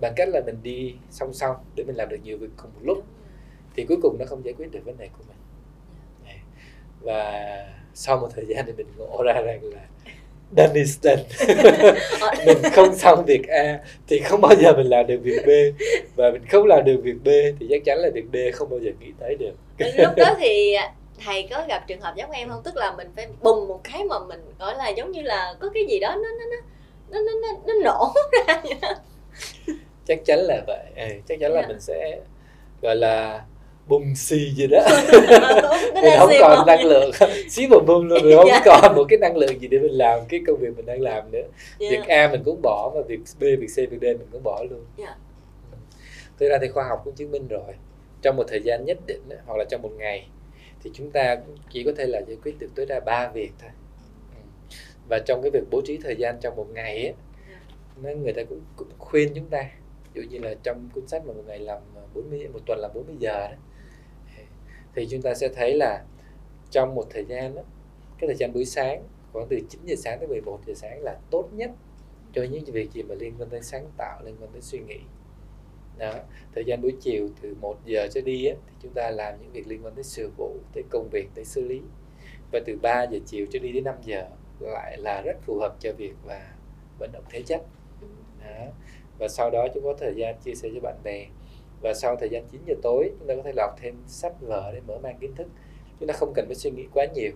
bằng 0.03 0.13
cách 0.17 0.29
là 0.29 0.41
mình 0.47 0.59
đi 0.63 0.95
song 1.11 1.33
song 1.33 1.57
để 1.77 1.85
mình 1.85 1.97
làm 1.97 2.09
được 2.09 2.17
nhiều 2.23 2.39
việc 2.39 2.49
cùng 2.57 2.71
một 2.75 2.81
lúc 2.83 3.05
thì 3.77 3.85
cuối 3.85 3.99
cùng 4.03 4.17
nó 4.19 4.25
không 4.29 4.45
giải 4.45 4.55
quyết 4.59 4.71
được 4.73 4.81
vấn 4.85 4.99
đề 4.99 5.09
của 5.19 5.25
mình. 5.29 5.37
Đấy. 6.25 6.37
và 7.01 7.43
sau 7.95 8.19
một 8.19 8.29
thời 8.35 8.45
gian 8.49 8.65
thì 8.67 8.73
mình 8.73 8.87
ngộ 8.97 9.23
ra 9.23 9.33
rằng 9.33 9.61
là 9.63 9.81
done 10.57 10.75
is 10.75 10.99
done. 11.03 11.25
Mình 12.47 12.73
không 12.73 12.95
xong 12.95 13.25
việc 13.27 13.49
A 13.49 13.79
thì 14.09 14.21
không 14.21 14.41
bao 14.41 14.55
giờ 14.61 14.73
mình 14.77 14.87
làm 14.87 15.07
được 15.07 15.21
việc 15.23 15.43
B. 15.47 15.51
Và 16.17 16.31
mình 16.31 16.47
không 16.51 16.67
làm 16.67 16.85
được 16.85 17.01
việc 17.03 17.17
B 17.25 17.29
thì 17.61 17.67
chắc 17.71 17.85
chắn 17.85 17.99
là 17.99 18.11
việc 18.15 18.25
D 18.33 18.37
không 18.55 18.71
bao 18.71 18.81
giờ 18.81 18.91
nghĩ 19.01 19.13
tới 19.21 19.37
được. 19.37 19.53
Lúc 19.79 20.13
đó 20.17 20.37
thì 20.41 20.77
thầy 21.25 21.49
có 21.51 21.65
gặp 21.69 21.85
trường 21.89 22.01
hợp 22.01 22.15
giống 22.17 22.31
em 22.31 22.49
không? 22.49 22.63
Tức 22.65 22.77
là 22.77 22.93
mình 22.97 23.09
phải 23.17 23.27
bùng 23.43 23.69
một 23.69 23.81
cái 23.85 24.05
mà 24.05 24.19
mình 24.19 24.41
gọi 24.59 24.75
là 24.77 24.89
giống 24.89 25.13
như 25.13 25.23
là 25.23 25.55
có 25.61 25.69
cái 25.75 25.87
gì 25.89 26.01
đó 26.01 26.17
nó 26.17 26.29
nó 26.39 26.45
nó 27.11 27.21
nó 27.21 27.33
nó, 27.43 27.49
nó 27.67 27.75
nổ 27.85 28.13
ra. 28.47 28.95
Chắc 30.07 30.25
chắn 30.25 30.39
là 30.39 30.63
vậy. 30.67 30.85
Ừ, 30.97 31.15
chắc 31.29 31.41
chắn 31.41 31.53
là 31.53 31.63
Dạ. 31.63 31.69
mình 31.69 31.81
sẽ 31.81 32.21
gọi 32.83 32.97
là 32.97 33.45
bùng 33.89 34.15
xì 34.17 34.51
gì 34.57 34.67
đó. 34.67 34.79
Cái 35.95 36.03
mình 36.03 36.13
không 36.19 36.31
còn 36.41 36.59
mà- 36.59 36.77
năng 36.77 36.85
lượng. 36.87 37.11
Xí 37.51 37.67
bùm 37.67 37.87
bùm 37.87 38.09
luôn 38.09 38.23
mình 38.23 38.37
không 38.37 38.47
Dạ. 38.49 38.63
còn 38.65 38.95
một 38.97 39.05
cái 39.09 39.19
năng 39.19 39.37
lượng 39.37 39.61
gì 39.61 39.69
để 39.69 39.79
mình 39.79 39.93
làm 39.93 40.21
cái 40.29 40.41
công 40.47 40.57
việc 40.61 40.77
mình 40.77 40.87
đang 40.87 41.01
làm 41.01 41.31
nữa. 41.33 41.43
Dạ. 41.79 41.89
việc 41.91 42.01
A 42.09 42.29
mình 42.33 42.43
cũng 42.45 42.63
bỏ 42.63 42.91
và 42.95 43.03
việc 43.09 43.21
B 43.41 43.43
việc 43.43 43.67
C 43.75 43.77
việc 43.91 43.99
D 44.01 44.05
mình 44.05 44.27
cũng 44.33 44.43
bỏ 44.43 44.63
luôn. 44.71 44.85
Dạ. 44.99 45.17
thực 46.39 46.49
ra 46.49 46.59
thì 46.63 46.69
khoa 46.69 46.85
học 46.89 47.01
cũng 47.05 47.15
chứng 47.15 47.31
minh 47.31 47.49
rồi. 47.49 47.73
Trong 48.23 48.37
một 48.37 48.45
thời 48.49 48.61
gian 48.63 48.85
nhất 48.85 48.99
định 49.07 49.21
hoặc 49.47 49.57
là 49.59 49.65
trong 49.65 49.83
một 49.83 49.91
ngày 49.99 50.27
thì 50.85 50.91
chúng 50.95 51.11
ta 51.11 51.37
chỉ 51.73 51.83
có 51.85 51.93
thể 51.99 52.07
là 52.07 52.21
giải 52.29 52.37
quyết 52.45 52.59
được 52.59 52.69
tối 52.77 52.87
đa 52.87 53.01
ba 53.01 53.29
việc 53.35 53.51
thôi. 53.61 53.71
Ừ. 54.37 54.41
và 55.09 55.19
trong 55.27 55.43
cái 55.43 55.51
việc 55.51 55.63
bố 55.71 55.81
trí 55.85 55.99
thời 56.05 56.17
gian 56.17 56.37
trong 56.41 56.57
một 56.57 56.67
ngày 56.75 57.03
ấy, 57.05 57.15
nó 58.03 58.11
người 58.11 58.33
ta 58.33 58.43
cũng, 58.49 58.61
cũng 58.77 58.89
khuyên 58.99 59.29
chúng 59.35 59.47
ta 59.47 59.65
dụ 60.15 60.23
như 60.23 60.39
là 60.39 60.55
trong 60.63 60.89
cuốn 60.95 61.07
sách 61.07 61.27
mà 61.27 61.33
một 61.33 61.43
ngày 61.47 61.59
làm 61.59 61.83
à, 61.97 62.03
40 62.15 62.49
một 62.53 62.61
tuần 62.67 62.79
làm 62.79 62.91
40 62.95 63.17
giờ 63.19 63.49
đó 63.49 63.57
thì 64.95 65.07
chúng 65.11 65.23
ta 65.23 65.35
sẽ 65.35 65.49
thấy 65.49 65.75
là 65.75 66.05
trong 66.71 66.95
một 66.95 67.07
thời 67.11 67.25
gian 67.25 67.55
đó, 67.55 67.63
cái 68.19 68.29
thời 68.29 68.37
gian 68.37 68.53
buổi 68.53 68.65
sáng 68.65 69.03
khoảng 69.33 69.47
từ 69.49 69.61
9 69.69 69.81
giờ 69.85 69.95
sáng 69.99 70.19
tới 70.19 70.29
11 70.29 70.61
giờ 70.67 70.75
sáng 70.77 71.03
là 71.03 71.19
tốt 71.31 71.49
nhất 71.53 71.71
cho 72.33 72.43
những 72.51 72.65
việc 72.65 72.93
gì 72.93 73.03
mà 73.03 73.15
liên 73.15 73.35
quan 73.39 73.49
tới 73.49 73.63
sáng 73.63 73.87
tạo 73.97 74.23
liên 74.25 74.37
quan 74.41 74.51
tới 74.53 74.63
suy 74.63 74.79
nghĩ 74.79 74.99
đó. 75.99 76.15
thời 76.55 76.65
gian 76.65 76.83
buổi 76.83 76.93
chiều 77.01 77.29
từ 77.43 77.55
1 77.61 77.77
giờ 77.85 78.09
trở 78.09 78.21
đi 78.21 78.47
á, 78.47 78.55
thì 78.67 78.73
chúng 78.83 78.93
ta 78.93 79.11
làm 79.11 79.35
những 79.41 79.53
việc 79.53 79.67
liên 79.67 79.85
quan 79.85 79.95
tới 79.95 80.05
sự 80.05 80.31
vụ 80.37 80.57
tới 80.75 80.85
công 80.91 81.09
việc 81.13 81.29
tới 81.35 81.45
xử 81.45 81.69
lý 81.69 81.81
và 82.53 82.61
từ 82.67 82.79
3 82.83 83.03
giờ 83.03 83.19
chiều 83.27 83.47
trở 83.51 83.59
đi 83.59 83.73
đến 83.73 83.85
5 83.85 83.95
giờ 84.05 84.29
lại 84.61 84.99
là 84.99 85.23
rất 85.25 85.37
phù 85.43 85.59
hợp 85.59 85.77
cho 85.81 85.93
việc 85.93 86.15
và 86.25 86.55
vận 86.99 87.11
động 87.13 87.25
thể 87.31 87.43
chất 87.43 87.63
và 89.23 89.29
sau 89.29 89.51
đó 89.51 89.67
chúng 89.75 89.85
có 89.85 89.95
thời 89.99 90.15
gian 90.15 90.35
chia 90.45 90.55
sẻ 90.55 90.69
cho 90.75 90.81
bạn 90.81 90.97
bè. 91.05 91.27
Và 91.81 91.95
sau 91.95 92.17
thời 92.17 92.29
gian 92.29 92.45
9 92.53 92.61
giờ 92.67 92.75
tối, 92.83 93.11
chúng 93.19 93.29
ta 93.29 93.35
có 93.35 93.43
thể 93.43 93.53
đọc 93.57 93.77
thêm 93.81 93.95
sách 94.07 94.33
vở 94.41 94.71
để 94.75 94.81
mở 94.87 94.99
mang 94.99 95.19
kiến 95.21 95.35
thức. 95.35 95.47
Chúng 96.01 96.09
ta 96.09 96.15
không 96.15 96.33
cần 96.35 96.45
phải 96.47 96.55
suy 96.55 96.71
nghĩ 96.71 96.85
quá 96.95 97.07
nhiều. 97.15 97.31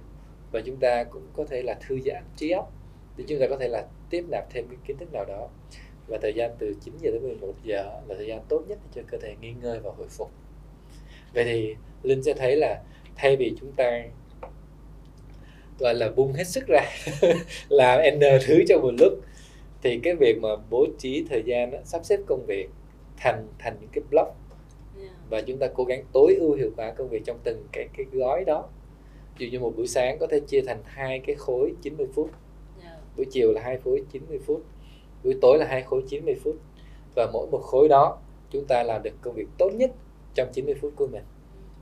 Và 0.52 0.60
chúng 0.66 0.76
ta 0.76 1.04
cũng 1.04 1.22
có 1.36 1.44
thể 1.44 1.62
là 1.62 1.74
thư 1.74 1.98
giãn, 2.00 2.22
trí 2.36 2.50
óc 2.50 2.72
để 3.16 3.24
chúng 3.28 3.40
ta 3.40 3.46
có 3.50 3.56
thể 3.56 3.68
là 3.68 3.86
tiếp 4.10 4.24
nạp 4.30 4.50
thêm 4.50 4.66
cái 4.68 4.78
kiến 4.86 4.96
thức 4.96 5.12
nào 5.12 5.24
đó. 5.24 5.48
Và 6.06 6.18
thời 6.22 6.34
gian 6.34 6.50
từ 6.58 6.74
9 6.84 6.94
giờ 7.00 7.10
đến 7.10 7.22
11 7.22 7.54
giờ 7.64 7.82
là 8.08 8.14
thời 8.14 8.26
gian 8.26 8.40
tốt 8.48 8.62
nhất 8.68 8.78
để 8.82 8.90
cho 8.94 9.08
cơ 9.10 9.18
thể 9.18 9.34
nghỉ 9.40 9.52
ngơi 9.62 9.78
và 9.78 9.90
hồi 9.98 10.06
phục. 10.10 10.30
Vậy 11.34 11.44
thì 11.44 11.74
linh 12.02 12.22
sẽ 12.22 12.34
thấy 12.34 12.56
là 12.56 12.82
thay 13.16 13.36
vì 13.36 13.52
chúng 13.60 13.72
ta, 13.72 14.02
gọi 15.78 15.94
là 15.94 16.08
bung 16.08 16.32
hết 16.32 16.44
sức 16.44 16.64
ra, 16.68 16.82
làm 17.68 18.00
n 18.18 18.20
thứ 18.46 18.64
trong 18.68 18.82
một 18.82 18.92
lúc 18.98 19.12
thì 19.86 20.00
cái 20.02 20.14
việc 20.14 20.38
mà 20.42 20.48
bố 20.70 20.86
trí 20.98 21.24
thời 21.30 21.42
gian 21.46 21.70
đó, 21.70 21.78
sắp 21.84 22.04
xếp 22.04 22.20
công 22.26 22.46
việc 22.46 22.68
thành 23.16 23.48
thành 23.58 23.76
những 23.80 23.90
cái 23.92 24.04
block. 24.10 24.36
Dạ. 25.02 25.08
và 25.30 25.40
chúng 25.40 25.58
ta 25.58 25.66
cố 25.74 25.84
gắng 25.84 26.04
tối 26.12 26.34
ưu 26.40 26.54
hiệu 26.54 26.70
quả 26.76 26.92
công 26.92 27.08
việc 27.08 27.22
trong 27.24 27.38
từng 27.44 27.64
cái 27.72 27.88
cái 27.96 28.06
gói 28.12 28.44
đó. 28.44 28.68
Ví 29.38 29.46
dụ 29.46 29.52
như 29.52 29.60
một 29.60 29.72
buổi 29.76 29.86
sáng 29.86 30.18
có 30.18 30.26
thể 30.26 30.40
chia 30.40 30.60
thành 30.66 30.80
hai 30.84 31.18
cái 31.26 31.36
khối 31.36 31.72
90 31.82 32.06
phút. 32.14 32.30
Dạ. 32.82 32.98
buổi 33.16 33.26
chiều 33.30 33.52
là 33.52 33.62
hai 33.62 33.78
khối 33.84 34.02
90 34.10 34.38
phút. 34.46 34.62
Buổi 35.24 35.38
tối 35.40 35.58
là 35.58 35.66
hai 35.66 35.82
khối 35.82 36.02
90 36.08 36.34
phút. 36.44 36.56
Và 37.14 37.30
mỗi 37.32 37.46
một 37.50 37.60
khối 37.62 37.88
đó 37.88 38.18
chúng 38.50 38.64
ta 38.64 38.82
làm 38.82 39.02
được 39.02 39.14
công 39.20 39.34
việc 39.34 39.46
tốt 39.58 39.70
nhất 39.74 39.90
trong 40.34 40.48
90 40.52 40.74
phút 40.80 40.92
của 40.96 41.06
mình. 41.06 41.24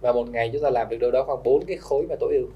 Và 0.01 0.13
một 0.13 0.29
ngày 0.31 0.51
chúng 0.53 0.63
ta 0.63 0.71
làm 0.71 0.89
được 0.89 0.99
đâu 1.01 1.11
đó 1.11 1.23
khoảng 1.27 1.43
bốn 1.43 1.65
cái 1.67 1.77
khối 1.77 2.07
mà 2.09 2.15
tối 2.21 2.35
ưu. 2.35 2.49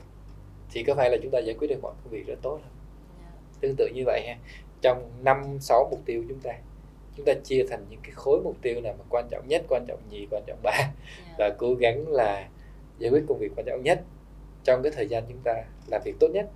Thì 0.71 0.83
có 0.83 0.95
phải 0.95 1.11
là 1.11 1.17
chúng 1.23 1.31
ta 1.31 1.39
giải 1.39 1.57
quyết 1.59 1.69
được 1.69 1.83
mọi 1.83 1.95
công 2.05 2.13
việc 2.13 2.27
rất 2.27 2.39
tốt 2.43 2.61
không? 2.63 2.73
Dạ. 3.19 3.31
tương 3.61 3.75
tự 3.77 3.89
như 3.95 4.03
vậy 4.07 4.23
ha 4.27 4.37
trong 4.83 5.11
năm 5.23 5.59
sáu 5.61 5.89
mục 5.91 6.01
tiêu 6.05 6.25
chúng 6.29 6.41
ta. 6.41 6.53
Chúng 7.17 7.27
ta 7.27 7.33
chia 7.45 7.65
thành 7.71 7.85
những 7.91 8.01
cái 8.03 8.13
khối 8.15 8.41
mục 8.45 8.57
tiêu 8.63 8.81
nào 8.81 8.95
mà 8.99 9.05
quan 9.11 9.29
trọng 9.31 9.49
nhất 9.49 9.65
quan 9.69 9.85
trọng 9.89 10.01
nhì 10.11 10.27
quan 10.31 10.43
trọng 10.47 10.59
ba. 10.63 10.73
Dạ. 11.29 11.35
và 11.39 11.51
cố 11.59 11.75
gắng 11.75 12.09
là 12.09 12.49
giải 12.99 13.11
quyết 13.11 13.25
công 13.29 13.39
việc 13.39 13.53
quan 13.57 13.67
trọng 13.67 13.83
nhất 13.83 14.01
trong 14.65 14.83
cái 14.83 14.93
thời 14.97 15.09
gian 15.09 15.25
chúng 15.29 15.41
ta 15.45 15.65
làm 15.87 16.03
việc 16.05 16.15
tốt 16.21 16.29
nhất. 16.29 16.47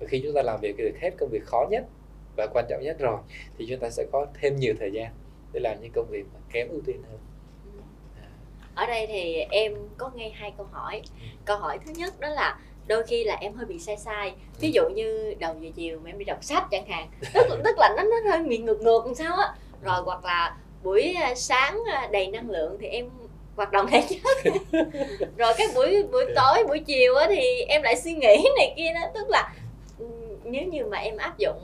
Và 0.00 0.06
khi 0.10 0.20
chúng 0.24 0.34
ta 0.34 0.42
làm 0.42 0.60
việc 0.60 0.76
được 0.76 0.92
hết 1.00 1.10
công 1.18 1.28
việc 1.30 1.44
khó 1.46 1.66
nhất 1.70 1.84
và 2.36 2.46
quan 2.54 2.64
trọng 2.68 2.82
nhất 2.82 2.96
rồi 2.98 3.18
thì 3.58 3.66
chúng 3.68 3.80
ta 3.80 3.90
sẽ 3.90 4.06
có 4.12 4.26
thêm 4.40 4.56
nhiều 4.56 4.74
thời 4.80 4.92
gian 4.92 5.12
để 5.52 5.60
làm 5.60 5.80
những 5.80 5.92
công 5.94 6.06
việc 6.10 6.24
mà 6.34 6.40
kém 6.52 6.68
ưu 6.68 6.80
tiên 6.86 7.02
hơn. 7.10 7.18
Ở 8.74 8.86
đây 8.86 9.06
thì 9.06 9.34
em 9.50 9.72
có 9.96 10.10
nghe 10.14 10.30
hai 10.30 10.52
câu 10.56 10.66
hỏi. 10.66 11.02
Câu 11.44 11.58
hỏi 11.58 11.78
thứ 11.86 11.92
nhất 11.96 12.20
đó 12.20 12.28
là 12.28 12.58
đôi 12.88 13.02
khi 13.02 13.24
là 13.24 13.36
em 13.40 13.54
hơi 13.54 13.66
bị 13.66 13.78
sai 13.78 13.96
sai. 13.96 14.32
Ví 14.60 14.70
dụ 14.72 14.88
như 14.88 15.34
đầu 15.38 15.54
giờ 15.60 15.70
chiều 15.74 16.00
mà 16.04 16.10
em 16.10 16.18
đi 16.18 16.24
đọc 16.24 16.44
sách 16.44 16.64
chẳng 16.70 16.86
hạn 16.88 17.08
tức, 17.34 17.46
tức 17.64 17.78
là 17.78 17.88
nó 17.96 18.02
nó 18.02 18.30
hơi 18.30 18.42
bị 18.42 18.58
ngược 18.58 18.80
ngược 18.80 19.06
làm 19.06 19.14
sao 19.14 19.36
á. 19.36 19.54
Rồi 19.82 20.02
hoặc 20.04 20.24
là 20.24 20.56
buổi 20.82 21.14
à, 21.14 21.34
sáng 21.34 21.80
à, 21.92 22.08
đầy 22.12 22.26
năng 22.26 22.50
lượng 22.50 22.76
thì 22.80 22.86
em 22.86 23.10
hoạt 23.56 23.72
động 23.72 23.86
thể 23.86 24.04
chất 24.10 24.52
rồi 25.36 25.54
các 25.58 25.70
buổi 25.74 26.02
buổi 26.12 26.24
tối 26.36 26.64
buổi 26.68 26.78
chiều 26.78 27.14
á 27.14 27.26
thì 27.30 27.60
em 27.68 27.82
lại 27.82 27.96
suy 27.96 28.12
nghĩ 28.12 28.48
này 28.58 28.74
kia 28.76 28.92
đó. 28.94 29.00
Tức 29.14 29.28
là 29.28 29.54
ừ, 29.98 30.06
nếu 30.44 30.64
như 30.64 30.84
mà 30.84 30.98
em 30.98 31.16
áp 31.16 31.38
dụng 31.38 31.58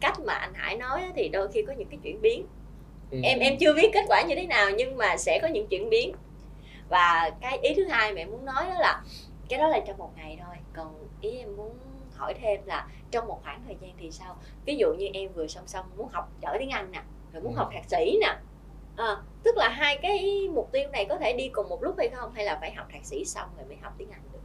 cách 0.00 0.20
mà 0.20 0.34
anh 0.34 0.54
Hải 0.54 0.76
nói 0.76 1.00
á, 1.00 1.08
thì 1.16 1.28
đôi 1.28 1.48
khi 1.52 1.62
có 1.62 1.72
những 1.72 1.88
cái 1.88 1.98
chuyển 2.02 2.20
biến. 2.22 2.46
Ừ. 3.10 3.18
em 3.22 3.38
em 3.38 3.58
chưa 3.58 3.74
biết 3.74 3.90
kết 3.92 4.04
quả 4.08 4.22
như 4.22 4.34
thế 4.34 4.46
nào 4.46 4.70
nhưng 4.70 4.96
mà 4.96 5.16
sẽ 5.16 5.38
có 5.42 5.48
những 5.48 5.66
chuyển 5.66 5.90
biến. 5.90 6.14
Và 6.88 7.30
cái 7.40 7.58
ý 7.62 7.74
thứ 7.74 7.84
hai 7.84 8.12
em 8.16 8.30
muốn 8.30 8.44
nói 8.44 8.66
đó 8.66 8.74
là 8.80 9.02
cái 9.48 9.58
đó 9.58 9.68
là 9.68 9.80
trong 9.86 9.98
một 9.98 10.10
ngày 10.16 10.38
thôi. 10.44 10.56
Còn 10.72 11.08
ý 11.20 11.38
em 11.38 11.56
muốn 11.56 11.78
hỏi 12.12 12.34
thêm 12.34 12.60
là 12.66 12.88
trong 13.10 13.26
một 13.28 13.40
khoảng 13.44 13.62
thời 13.64 13.76
gian 13.80 13.92
thì 13.98 14.10
sao? 14.10 14.36
Ví 14.64 14.76
dụ 14.76 14.94
như 14.94 15.06
em 15.14 15.32
vừa 15.32 15.46
song 15.46 15.66
song 15.66 15.86
muốn 15.96 16.08
học 16.08 16.28
giỏi 16.42 16.56
tiếng 16.58 16.70
anh 16.70 16.90
nè 16.92 17.02
rồi 17.32 17.42
muốn 17.42 17.54
Ừ. 17.54 17.56
học 17.56 17.68
thạc 17.72 17.84
sĩ 17.90 18.18
nè 18.20 18.36
à, 18.96 19.16
tức 19.42 19.56
là 19.56 19.68
hai 19.68 19.98
cái 20.02 20.48
mục 20.54 20.68
tiêu 20.72 20.88
này 20.92 21.06
có 21.08 21.16
thể 21.18 21.32
đi 21.32 21.48
cùng 21.48 21.68
một 21.68 21.82
lúc 21.82 21.94
hay 21.98 22.08
không? 22.08 22.32
Hay 22.32 22.44
là 22.44 22.58
phải 22.60 22.72
học 22.72 22.86
thạc 22.92 23.04
sĩ 23.04 23.24
xong 23.24 23.48
rồi 23.56 23.66
mới 23.66 23.76
học 23.76 23.92
tiếng 23.98 24.10
anh 24.10 24.22
được 24.32 24.38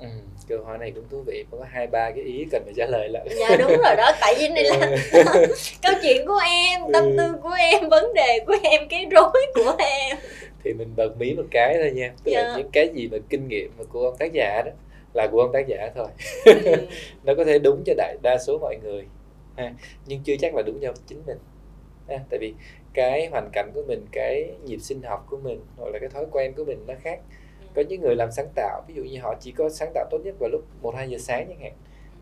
ừ, 0.00 0.06
câu 0.48 0.64
hỏi 0.64 0.78
này 0.78 0.90
cũng 0.94 1.04
thú 1.10 1.22
vị 1.26 1.44
có 1.50 1.58
hai 1.70 1.86
ba 1.86 2.10
cái 2.10 2.24
ý 2.24 2.46
cần 2.50 2.62
phải 2.64 2.74
trả 2.76 2.86
lời 2.86 3.08
lại 3.08 3.26
dạ 3.38 3.56
đúng 3.56 3.68
rồi 3.68 3.96
đó 3.96 4.12
tại 4.20 4.34
vì 4.38 4.48
này 4.48 4.64
là 4.64 4.96
câu 5.82 5.92
chuyện 6.02 6.26
của 6.26 6.40
em 6.50 6.80
tâm 6.92 7.04
Ừ. 7.04 7.14
tư 7.18 7.32
của 7.42 7.54
em 7.58 7.88
vấn 7.88 8.14
đề 8.14 8.40
của 8.46 8.56
em 8.62 8.88
cái 8.88 9.06
rối 9.10 9.30
của 9.54 9.74
em 9.78 10.16
thì 10.64 10.72
mình 10.72 10.88
bật 10.96 11.16
mí 11.18 11.34
một 11.34 11.42
cái 11.50 11.74
thôi 11.78 11.90
nha 11.90 12.12
tức 12.24 12.32
Dạ. 12.32 12.42
là 12.42 12.56
những 12.56 12.70
cái 12.72 12.88
gì 12.94 13.08
mà 13.12 13.18
kinh 13.28 13.48
nghiệm 13.48 13.70
mà 13.78 13.84
của 13.84 14.04
ông 14.04 14.16
tác 14.18 14.32
giả 14.32 14.62
đó 14.66 14.70
là 15.14 15.26
của 15.32 15.40
ông 15.40 15.52
tác 15.52 15.66
giả 15.66 15.90
thôi 15.94 16.06
Ừ. 16.44 16.52
nó 17.24 17.34
có 17.34 17.44
thể 17.44 17.58
đúng 17.58 17.82
cho 17.86 17.94
đại 17.96 18.16
đa 18.22 18.38
số 18.46 18.58
mọi 18.58 18.76
người 18.82 19.04
ha. 19.56 19.72
nhưng 20.06 20.20
chưa 20.24 20.34
chắc 20.40 20.54
là 20.54 20.62
đúng 20.62 20.78
cho 20.82 20.92
chính 21.06 21.22
mình 21.26 21.38
ha. 22.08 22.18
tại 22.30 22.38
vì 22.40 22.54
cái 22.94 23.26
hoàn 23.26 23.48
cảnh 23.52 23.70
của 23.74 23.82
mình 23.88 24.06
cái 24.12 24.48
nhịp 24.64 24.78
sinh 24.78 25.02
học 25.02 25.26
của 25.30 25.36
mình 25.36 25.60
hoặc 25.76 25.88
là 25.92 25.98
cái 25.98 26.08
thói 26.08 26.24
quen 26.32 26.52
của 26.56 26.64
mình 26.64 26.84
nó 26.86 26.94
khác 27.02 27.18
có 27.74 27.82
những 27.88 28.00
người 28.00 28.16
làm 28.16 28.32
sáng 28.32 28.48
tạo 28.54 28.82
ví 28.88 28.94
dụ 28.94 29.02
như 29.02 29.18
họ 29.22 29.34
chỉ 29.40 29.52
có 29.52 29.68
sáng 29.68 29.90
tạo 29.94 30.04
tốt 30.10 30.18
nhất 30.24 30.34
vào 30.40 30.50
lúc 30.50 30.64
một 30.82 30.94
hai 30.96 31.10
giờ 31.10 31.18
sáng 31.18 31.46
chẳng 31.48 31.60
hạn 31.60 31.72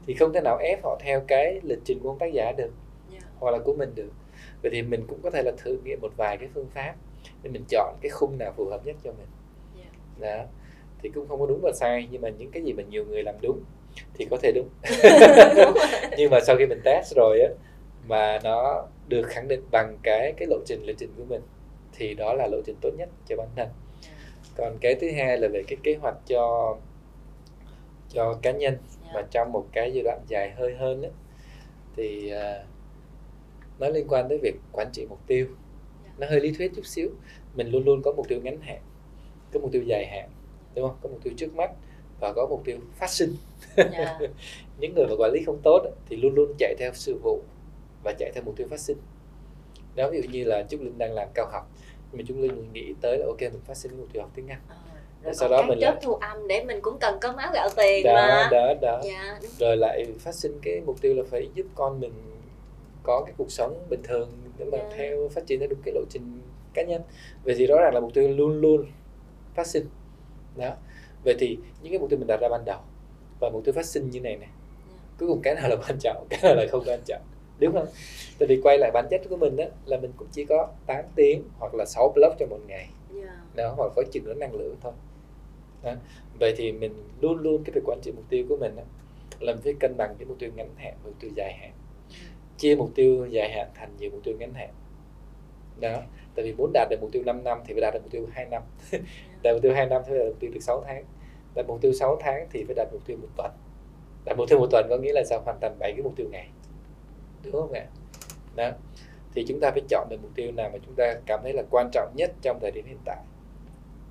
thì 0.06 0.14
không 0.14 0.32
thể 0.32 0.40
nào 0.40 0.58
ép 0.58 0.84
họ 0.84 0.98
theo 1.04 1.20
cái 1.28 1.60
lịch 1.62 1.78
trình 1.84 1.98
của 2.02 2.08
ông 2.08 2.18
tác 2.18 2.32
giả 2.32 2.52
được 2.56 2.70
Dạ. 3.12 3.18
hoặc 3.38 3.50
là 3.50 3.58
của 3.58 3.74
mình 3.74 3.92
được. 3.94 4.10
Vậy 4.62 4.70
thì 4.74 4.82
mình 4.82 5.04
cũng 5.08 5.20
có 5.22 5.30
thể 5.30 5.42
là 5.42 5.52
thử 5.58 5.78
nghiệm 5.84 6.00
một 6.00 6.12
vài 6.16 6.36
cái 6.36 6.48
phương 6.54 6.66
pháp 6.74 6.94
để 7.42 7.50
mình 7.50 7.64
chọn 7.68 7.96
cái 8.02 8.10
khung 8.10 8.38
nào 8.38 8.52
phù 8.56 8.64
hợp 8.64 8.86
nhất 8.86 8.96
cho 9.04 9.12
mình. 9.12 9.26
Dạ. 10.20 10.36
đó. 10.36 10.44
Thì 11.02 11.08
cũng 11.14 11.28
không 11.28 11.40
có 11.40 11.46
đúng 11.46 11.60
và 11.62 11.72
sai 11.74 12.08
nhưng 12.10 12.22
mà 12.22 12.28
những 12.28 12.50
cái 12.50 12.62
gì 12.62 12.72
mà 12.72 12.82
nhiều 12.82 13.04
người 13.04 13.22
làm 13.22 13.34
đúng 13.42 13.60
thì 14.14 14.26
có 14.30 14.36
thể 14.42 14.52
đúng. 14.54 14.68
Đúng 15.56 15.74
nhưng 16.18 16.30
mà 16.30 16.40
sau 16.46 16.56
khi 16.56 16.66
mình 16.66 16.80
test 16.84 17.14
rồi 17.16 17.40
á 17.40 17.48
mà 18.08 18.38
nó 18.44 18.86
được 19.08 19.22
khẳng 19.26 19.48
định 19.48 19.60
bằng 19.70 19.98
cái 20.02 20.32
cái 20.36 20.48
lộ 20.50 20.56
trình 20.66 20.82
lịch 20.86 20.96
trình 20.98 21.10
của 21.16 21.24
mình 21.24 21.40
thì 21.92 22.14
đó 22.14 22.34
là 22.34 22.46
lộ 22.46 22.58
trình 22.66 22.76
tốt 22.80 22.90
nhất 22.98 23.08
cho 23.28 23.36
bản 23.36 23.48
thân 23.56 23.68
còn 24.56 24.78
cái 24.80 24.94
thứ 24.94 25.10
hai 25.16 25.38
là 25.38 25.48
về 25.48 25.62
cái 25.68 25.76
kế 25.82 25.94
hoạch 25.94 26.16
cho 26.26 26.76
cho 28.08 28.38
cá 28.42 28.52
nhân 28.52 28.76
Dạ. 29.04 29.10
mà 29.14 29.22
trong 29.30 29.52
một 29.52 29.66
cái 29.72 29.92
giai 29.94 30.02
đoạn 30.04 30.20
dài 30.28 30.50
hơi 30.50 30.74
hơn 30.74 31.02
á 31.02 31.08
thì 31.96 32.30
à, 32.30 32.64
nó 33.78 33.88
liên 33.88 34.06
quan 34.08 34.28
tới 34.28 34.38
việc 34.42 34.54
quản 34.72 34.88
trị 34.92 35.06
mục 35.08 35.18
tiêu 35.26 35.46
Dạ. 36.04 36.10
nó 36.18 36.26
hơi 36.30 36.40
lý 36.40 36.52
thuyết 36.58 36.72
chút 36.76 36.86
xíu 36.86 37.08
mình 37.54 37.70
luôn 37.70 37.84
luôn 37.84 38.02
có 38.04 38.12
mục 38.12 38.28
tiêu 38.28 38.40
ngắn 38.42 38.60
hạn 38.60 38.80
có 39.52 39.60
mục 39.60 39.72
tiêu 39.72 39.82
dài 39.86 40.06
hạn 40.06 40.30
đúng 40.74 40.88
không 40.88 40.96
có 41.02 41.08
mục 41.08 41.20
tiêu 41.24 41.32
trước 41.36 41.54
mắt 41.54 41.70
và 42.20 42.32
có 42.32 42.46
mục 42.50 42.62
tiêu 42.64 42.78
phát 42.94 43.10
sinh 43.10 43.34
Dạ. 43.76 44.18
những 44.78 44.94
người 44.94 45.06
mà 45.06 45.14
quản 45.18 45.32
lý 45.32 45.42
không 45.46 45.60
tốt 45.64 45.86
thì 46.08 46.16
luôn 46.16 46.34
luôn 46.34 46.52
chạy 46.58 46.74
theo 46.78 46.90
sự 46.94 47.18
vụ 47.22 47.42
và 48.04 48.12
chạy 48.18 48.30
theo 48.34 48.44
mục 48.44 48.56
tiêu 48.56 48.66
phát 48.70 48.80
sinh 48.80 48.96
đó 49.94 50.10
ví 50.10 50.22
dụ 50.22 50.28
như 50.30 50.44
là 50.44 50.62
Trúc 50.68 50.80
Linh 50.80 50.98
đang 50.98 51.12
làm 51.14 51.28
cao 51.34 51.46
học 51.52 51.70
mà 52.12 52.22
Trúc 52.28 52.36
Linh 52.38 52.72
nghĩ 52.72 52.94
tới 53.00 53.18
là 53.18 53.26
ok 53.26 53.40
mình 53.40 53.60
phát 53.66 53.74
sinh 53.76 53.92
mục 53.98 54.06
tiêu 54.12 54.22
học 54.22 54.30
tiếng 54.34 54.48
Anh. 54.48 54.60
Ờ, 54.68 54.76
rồi 55.24 55.34
Sau 55.34 55.48
đó 55.48 55.62
mình 55.68 55.78
chớp 55.80 55.90
lại- 55.92 56.00
thu 56.04 56.14
âm 56.14 56.48
để 56.48 56.64
mình 56.64 56.78
cũng 56.82 56.98
cần 57.00 57.18
có 57.20 57.32
máu 57.32 57.50
gạo 57.54 57.68
tiền 57.76 58.04
đó 58.06 58.12
mà. 58.14 58.48
đó 58.52 58.74
đó. 58.82 59.00
Dạ. 59.04 59.38
Đúng 59.42 59.50
rồi 59.58 59.76
lại 59.76 60.06
phát 60.18 60.34
sinh 60.34 60.58
cái 60.62 60.80
mục 60.86 61.00
tiêu 61.00 61.14
là 61.14 61.22
phải 61.30 61.48
giúp 61.54 61.66
con 61.74 62.00
mình 62.00 62.12
có 63.02 63.22
cái 63.26 63.34
cuộc 63.38 63.50
sống 63.52 63.86
bình 63.90 64.00
thường 64.04 64.30
để 64.58 64.64
mà 64.72 64.78
Dạ. 64.78 64.90
theo 64.96 65.28
phát 65.28 65.46
triển 65.46 65.60
theo 65.60 65.68
đúng 65.68 65.78
cái 65.84 65.94
lộ 65.94 66.00
trình 66.10 66.40
cá 66.74 66.82
nhân. 66.82 67.02
Vậy 67.44 67.54
thì 67.58 67.66
rõ 67.66 67.76
ràng 67.80 67.94
là 67.94 68.00
mục 68.00 68.14
tiêu 68.14 68.28
luôn 68.28 68.60
luôn 68.60 68.86
phát 69.54 69.66
sinh. 69.66 69.86
Đó. 70.56 70.70
Vậy 71.24 71.34
thì 71.38 71.58
những 71.82 71.92
cái 71.92 71.98
mục 71.98 72.10
tiêu 72.10 72.18
mình 72.18 72.26
đặt 72.28 72.40
ra 72.40 72.48
ban 72.48 72.64
đầu 72.64 72.78
và 73.40 73.50
mục 73.50 73.64
tiêu 73.64 73.72
phát 73.72 73.86
sinh 73.86 74.10
như 74.10 74.20
này 74.20 74.36
này 74.36 74.48
cuối 75.18 75.28
cùng 75.28 75.40
cái 75.42 75.54
nào 75.54 75.68
là 75.68 75.76
quan 75.76 75.98
trọng 76.00 76.26
cái 76.30 76.40
nào 76.42 76.54
là 76.54 76.66
không 76.70 76.82
quan 76.86 77.00
trọng 77.06 77.22
đúng 77.62 77.74
không 77.74 77.86
tại 78.38 78.46
vì 78.48 78.60
quay 78.62 78.78
lại 78.78 78.90
bản 78.94 79.06
chất 79.10 79.22
của 79.30 79.36
mình 79.36 79.56
đó 79.56 79.64
là 79.84 79.98
mình 79.98 80.12
cũng 80.16 80.28
chỉ 80.32 80.44
có 80.44 80.68
8 80.86 81.04
tiếng 81.14 81.42
hoặc 81.58 81.74
là 81.74 81.84
6 81.84 82.12
block 82.14 82.38
trong 82.38 82.50
một 82.50 82.60
ngày 82.66 82.88
dạ 83.14 83.40
đó 83.54 83.74
hoặc 83.76 83.92
có 83.96 84.02
chừng 84.12 84.24
đó 84.26 84.34
năng 84.34 84.54
lượng 84.54 84.76
thôi 84.82 84.92
đó. 85.82 85.92
vậy 86.40 86.54
thì 86.56 86.72
mình 86.72 86.94
luôn 87.20 87.38
luôn 87.38 87.64
cái 87.64 87.72
việc 87.74 87.82
quản 87.84 87.98
trị 88.02 88.12
mục 88.12 88.24
tiêu 88.28 88.46
của 88.48 88.56
mình 88.56 88.76
đó, 88.76 88.82
là 89.40 89.52
mình 89.52 89.62
phải 89.64 89.74
cân 89.80 89.96
bằng 89.96 90.14
cái 90.18 90.26
mục 90.26 90.38
tiêu 90.38 90.50
ngắn 90.56 90.68
hạn 90.76 90.94
và 91.02 91.08
mục 91.10 91.20
tiêu 91.20 91.30
dài 91.34 91.52
hạn 91.60 91.72
chia 92.58 92.74
mục 92.74 92.90
tiêu 92.94 93.26
dài 93.26 93.50
hạn 93.50 93.68
thành 93.74 93.96
nhiều 93.98 94.10
mục 94.10 94.20
tiêu 94.24 94.34
ngắn 94.38 94.54
hạn 94.54 94.70
đó 95.80 96.02
tại 96.34 96.44
vì 96.44 96.54
muốn 96.54 96.70
đạt 96.74 96.88
được 96.90 96.96
mục 97.00 97.12
tiêu 97.12 97.22
5 97.26 97.44
năm 97.44 97.58
thì 97.66 97.74
phải 97.74 97.80
đạt 97.80 97.94
được 97.94 98.00
mục 98.02 98.12
tiêu 98.12 98.26
2 98.32 98.46
năm 98.50 98.62
đạt 99.42 99.54
mục 99.54 99.62
tiêu 99.62 99.74
2 99.74 99.86
năm 99.86 100.02
thì 100.06 100.10
phải 100.10 100.18
đạt 100.18 100.28
mục 100.28 100.40
tiêu 100.40 100.50
được 100.54 100.60
6 100.60 100.82
tháng 100.86 101.04
đạt 101.54 101.66
mục 101.66 101.80
tiêu 101.80 101.92
6 101.92 102.16
tháng 102.20 102.46
thì 102.52 102.64
phải 102.64 102.74
đạt 102.74 102.88
mục 102.92 103.02
tiêu 103.06 103.16
một 103.16 103.28
tuần 103.36 103.50
đạt 104.24 104.36
mục 104.38 104.48
tiêu 104.48 104.58
một 104.58 104.66
tuần 104.70 104.86
có 104.88 104.96
nghĩa 104.96 105.12
là 105.12 105.24
sao 105.24 105.40
hoàn 105.44 105.60
thành 105.60 105.76
7 105.78 105.92
cái 105.92 106.02
mục 106.02 106.12
tiêu 106.16 106.26
ngày 106.30 106.48
đúng 107.44 107.52
không 107.52 107.72
ạ? 107.72 107.86
Đó. 108.56 108.70
Thì 109.34 109.44
chúng 109.48 109.60
ta 109.60 109.70
phải 109.70 109.82
chọn 109.88 110.08
được 110.10 110.16
mục 110.22 110.30
tiêu 110.34 110.52
nào 110.52 110.70
mà 110.72 110.78
chúng 110.86 110.94
ta 110.94 111.14
cảm 111.26 111.40
thấy 111.42 111.52
là 111.52 111.62
quan 111.70 111.90
trọng 111.92 112.12
nhất 112.16 112.32
trong 112.42 112.58
thời 112.60 112.70
điểm 112.70 112.86
hiện 112.86 112.98
tại 113.04 113.18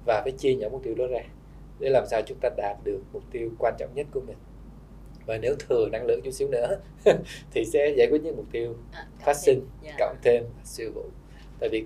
và 0.05 0.21
phải 0.23 0.31
chia 0.31 0.55
nhỏ 0.55 0.69
mục 0.69 0.81
tiêu 0.83 0.95
đó 0.95 1.07
ra 1.07 1.21
để 1.79 1.89
làm 1.89 2.05
sao 2.07 2.21
chúng 2.25 2.37
ta 2.41 2.49
đạt 2.57 2.77
được 2.83 3.01
mục 3.13 3.23
tiêu 3.31 3.51
quan 3.59 3.73
trọng 3.79 3.89
nhất 3.95 4.07
của 4.11 4.21
mình. 4.21 4.37
Và 5.25 5.37
nếu 5.37 5.55
thừa 5.59 5.87
năng 5.91 6.05
lượng 6.05 6.21
chút 6.23 6.31
xíu 6.31 6.47
nữa 6.47 6.79
thì 7.51 7.65
sẽ 7.65 7.93
giải 7.97 8.07
quyết 8.11 8.23
những 8.23 8.35
mục 8.35 8.45
tiêu 8.51 8.75
À, 8.91 9.07
phát 9.25 9.33
sinh 9.33 9.65
dạ. 9.83 9.95
cộng 9.99 10.15
thêm 10.23 10.43
siêu 10.63 10.91
vụ 10.95 11.05
tại 11.59 11.69
vì 11.69 11.85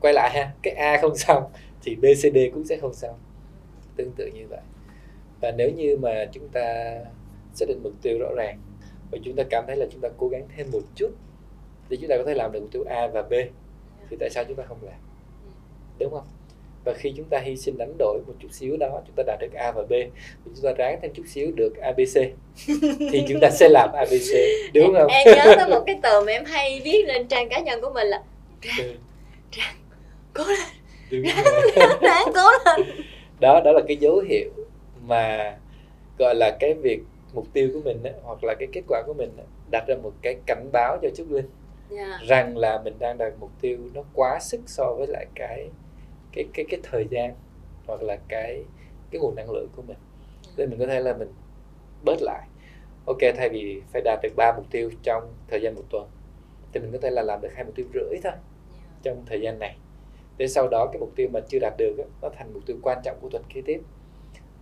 quay 0.00 0.14
lại 0.14 0.30
ha 0.34 0.52
cái 0.62 0.74
A 0.74 0.98
không 1.00 1.16
xong 1.16 1.44
thì 1.82 1.96
BCD 1.96 2.38
cũng 2.54 2.64
sẽ 2.64 2.76
không 2.76 2.94
xong. 2.94 3.14
Tương 3.96 4.12
tự 4.12 4.26
như 4.26 4.46
vậy. 4.48 4.60
Và 5.40 5.50
nếu 5.50 5.70
như 5.70 5.96
mà 5.96 6.26
chúng 6.32 6.48
ta 6.48 6.94
xác 7.54 7.66
định 7.68 7.80
mục 7.82 7.92
tiêu 8.02 8.18
rõ 8.18 8.28
ràng 8.36 8.58
và 9.16 9.22
chúng 9.24 9.36
ta 9.36 9.42
cảm 9.50 9.64
thấy 9.66 9.76
là 9.76 9.86
chúng 9.92 10.00
ta 10.00 10.08
cố 10.16 10.28
gắng 10.28 10.42
thêm 10.56 10.66
một 10.72 10.82
chút 10.94 11.10
để 11.88 11.96
chúng 12.00 12.08
ta 12.10 12.16
có 12.16 12.24
thể 12.26 12.34
làm 12.34 12.52
được 12.52 12.60
mục 12.60 12.72
tiêu 12.72 12.84
A 12.88 13.06
và 13.06 13.22
B. 13.22 13.32
Thì 14.10 14.16
tại 14.20 14.30
sao 14.30 14.44
chúng 14.44 14.56
ta 14.56 14.62
không 14.68 14.78
làm? 14.82 14.94
Đúng 15.98 16.10
không? 16.10 16.26
Và 16.84 16.92
khi 16.92 17.12
chúng 17.16 17.26
ta 17.30 17.38
hy 17.38 17.56
sinh 17.56 17.78
đánh 17.78 17.94
đổi 17.98 18.20
một 18.26 18.32
chút 18.38 18.48
xíu 18.52 18.76
đó 18.76 19.02
chúng 19.06 19.16
ta 19.16 19.22
đạt 19.26 19.38
được 19.40 19.52
A 19.54 19.72
và 19.72 19.82
B 19.82 19.90
và 20.44 20.52
chúng 20.56 20.64
ta 20.64 20.72
ráng 20.72 20.98
thêm 21.02 21.12
chút 21.14 21.22
xíu 21.28 21.52
được 21.56 21.76
ABC 21.76 22.14
thì 23.12 23.24
chúng 23.28 23.40
ta 23.40 23.50
sẽ 23.50 23.68
làm 23.68 23.92
ABC 23.92 24.34
đúng 24.74 24.94
không? 24.94 25.06
Em 25.06 25.26
nhớ 25.36 25.54
tới 25.56 25.68
một 25.68 25.82
cái 25.86 25.98
từ 26.02 26.20
mà 26.20 26.32
em 26.32 26.44
hay 26.44 26.80
viết 26.84 27.02
lên 27.06 27.28
trang 27.28 27.48
cá 27.48 27.60
nhân 27.60 27.80
của 27.80 27.90
mình 27.90 28.06
là 28.06 28.22
Ừ, 28.78 28.94
cố 30.34 30.44
lên. 30.44 30.68
Đúng 31.10 31.22
rồi. 31.22 31.92
ráng 32.02 32.24
cố 32.34 32.50
lên. 32.64 32.86
Đó 33.40 33.60
đó 33.64 33.72
là 33.72 33.80
cái 33.88 33.96
dấu 33.96 34.18
hiệu 34.18 34.50
mà 35.06 35.54
gọi 36.18 36.34
là 36.34 36.56
cái 36.60 36.74
việc 36.74 37.00
mục 37.32 37.46
tiêu 37.52 37.70
của 37.72 37.80
mình 37.84 38.02
á, 38.02 38.10
hoặc 38.22 38.44
là 38.44 38.54
cái 38.58 38.68
kết 38.72 38.82
quả 38.88 39.02
của 39.06 39.14
mình 39.14 39.30
á, 39.38 39.44
đặt 39.70 39.84
ra 39.88 39.94
một 40.02 40.12
cái 40.22 40.36
cảnh 40.46 40.68
báo 40.72 40.98
cho 41.02 41.08
Trúc 41.16 41.30
Linh 41.30 41.48
dạ. 41.90 42.18
rằng 42.26 42.56
là 42.56 42.82
mình 42.84 42.94
đang 42.98 43.18
đặt 43.18 43.32
mục 43.40 43.50
tiêu 43.60 43.78
nó 43.94 44.02
quá 44.14 44.38
sức 44.40 44.60
so 44.66 44.94
với 44.98 45.06
lại 45.06 45.26
cái 45.34 45.70
cái 46.32 46.44
cái 46.54 46.66
cái 46.68 46.80
thời 46.82 47.06
gian 47.10 47.34
hoặc 47.86 48.02
là 48.02 48.16
cái 48.28 48.64
cái 49.10 49.20
nguồn 49.20 49.34
năng 49.34 49.50
lượng 49.50 49.68
của 49.76 49.82
mình. 49.82 49.96
Để 50.56 50.66
mình 50.66 50.78
có 50.78 50.86
thể 50.86 51.00
là 51.00 51.12
mình 51.12 51.28
bớt 52.04 52.22
lại. 52.22 52.48
Ok 53.06 53.18
thay 53.36 53.48
vì 53.48 53.82
phải 53.92 54.02
đạt 54.04 54.18
được 54.22 54.32
ba 54.36 54.52
mục 54.56 54.66
tiêu 54.70 54.90
trong 55.02 55.34
thời 55.48 55.60
gian 55.62 55.74
một 55.74 55.84
tuần 55.90 56.08
thì 56.72 56.80
mình 56.80 56.92
có 56.92 56.98
thể 57.02 57.10
là 57.10 57.22
làm 57.22 57.40
được 57.40 57.48
hai 57.54 57.64
mục 57.64 57.74
tiêu 57.74 57.86
rưỡi 57.94 58.20
thôi 58.22 58.32
trong 59.02 59.24
thời 59.26 59.40
gian 59.40 59.58
này. 59.58 59.76
Để 60.36 60.48
sau 60.48 60.68
đó 60.68 60.86
cái 60.92 61.00
mục 61.00 61.12
tiêu 61.16 61.28
mà 61.32 61.40
chưa 61.48 61.58
đạt 61.58 61.74
được 61.78 61.98
á, 61.98 62.04
nó 62.22 62.28
thành 62.36 62.54
mục 62.54 62.62
tiêu 62.66 62.76
quan 62.82 62.98
trọng 63.04 63.16
của 63.20 63.28
tuần 63.28 63.42
kế 63.54 63.62
tiếp. 63.66 63.80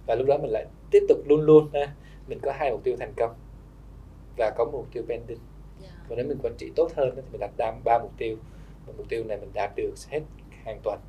Và 0.07 0.15
lúc 0.15 0.27
đó 0.27 0.39
mình 0.39 0.51
lại 0.51 0.67
tiếp 0.91 1.03
tục 1.09 1.19
luôn 1.29 1.41
luôn 1.41 1.69
ha, 1.73 1.95
mình 2.29 2.39
có 2.43 2.53
hai 2.53 2.71
mục 2.71 2.81
tiêu 2.85 2.97
thành 3.01 3.13
công 3.17 3.35
và 4.37 4.51
có 4.59 4.65
một 4.65 4.71
mục 4.73 4.87
tiêu 4.93 5.03
pending. 5.09 5.39
Dạ. 5.83 5.89
Còn 6.09 6.19
nếu 6.19 6.27
mình 6.27 6.39
quản 6.43 6.55
trị 6.59 6.73
tốt 6.77 6.91
hơn 6.97 7.13
thì 7.17 7.23
mình 7.33 7.41
đặt 7.41 7.51
ra 7.59 7.73
ba 7.85 7.99
mục 7.99 8.13
tiêu. 8.19 8.37
Và 8.87 8.93
mục 8.97 9.07
tiêu 9.09 9.25
này 9.25 9.39
mình 9.39 9.51
đạt 9.55 9.71
được 9.77 9.95
hết 10.11 10.21
hàng 10.65 10.81
tuần 10.83 11.01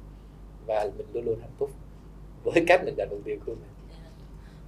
và 0.68 0.90
mình 0.98 1.08
luôn 1.14 1.26
luôn 1.26 1.40
hạnh 1.42 1.54
phúc 1.58 1.70
với 2.44 2.64
cách 2.68 2.82
mình 2.86 2.96
đặt 2.98 3.08
mục 3.12 3.20
tiêu 3.26 3.38
của 3.46 3.52
mình. 3.52 3.70
Dạ. 3.90 4.10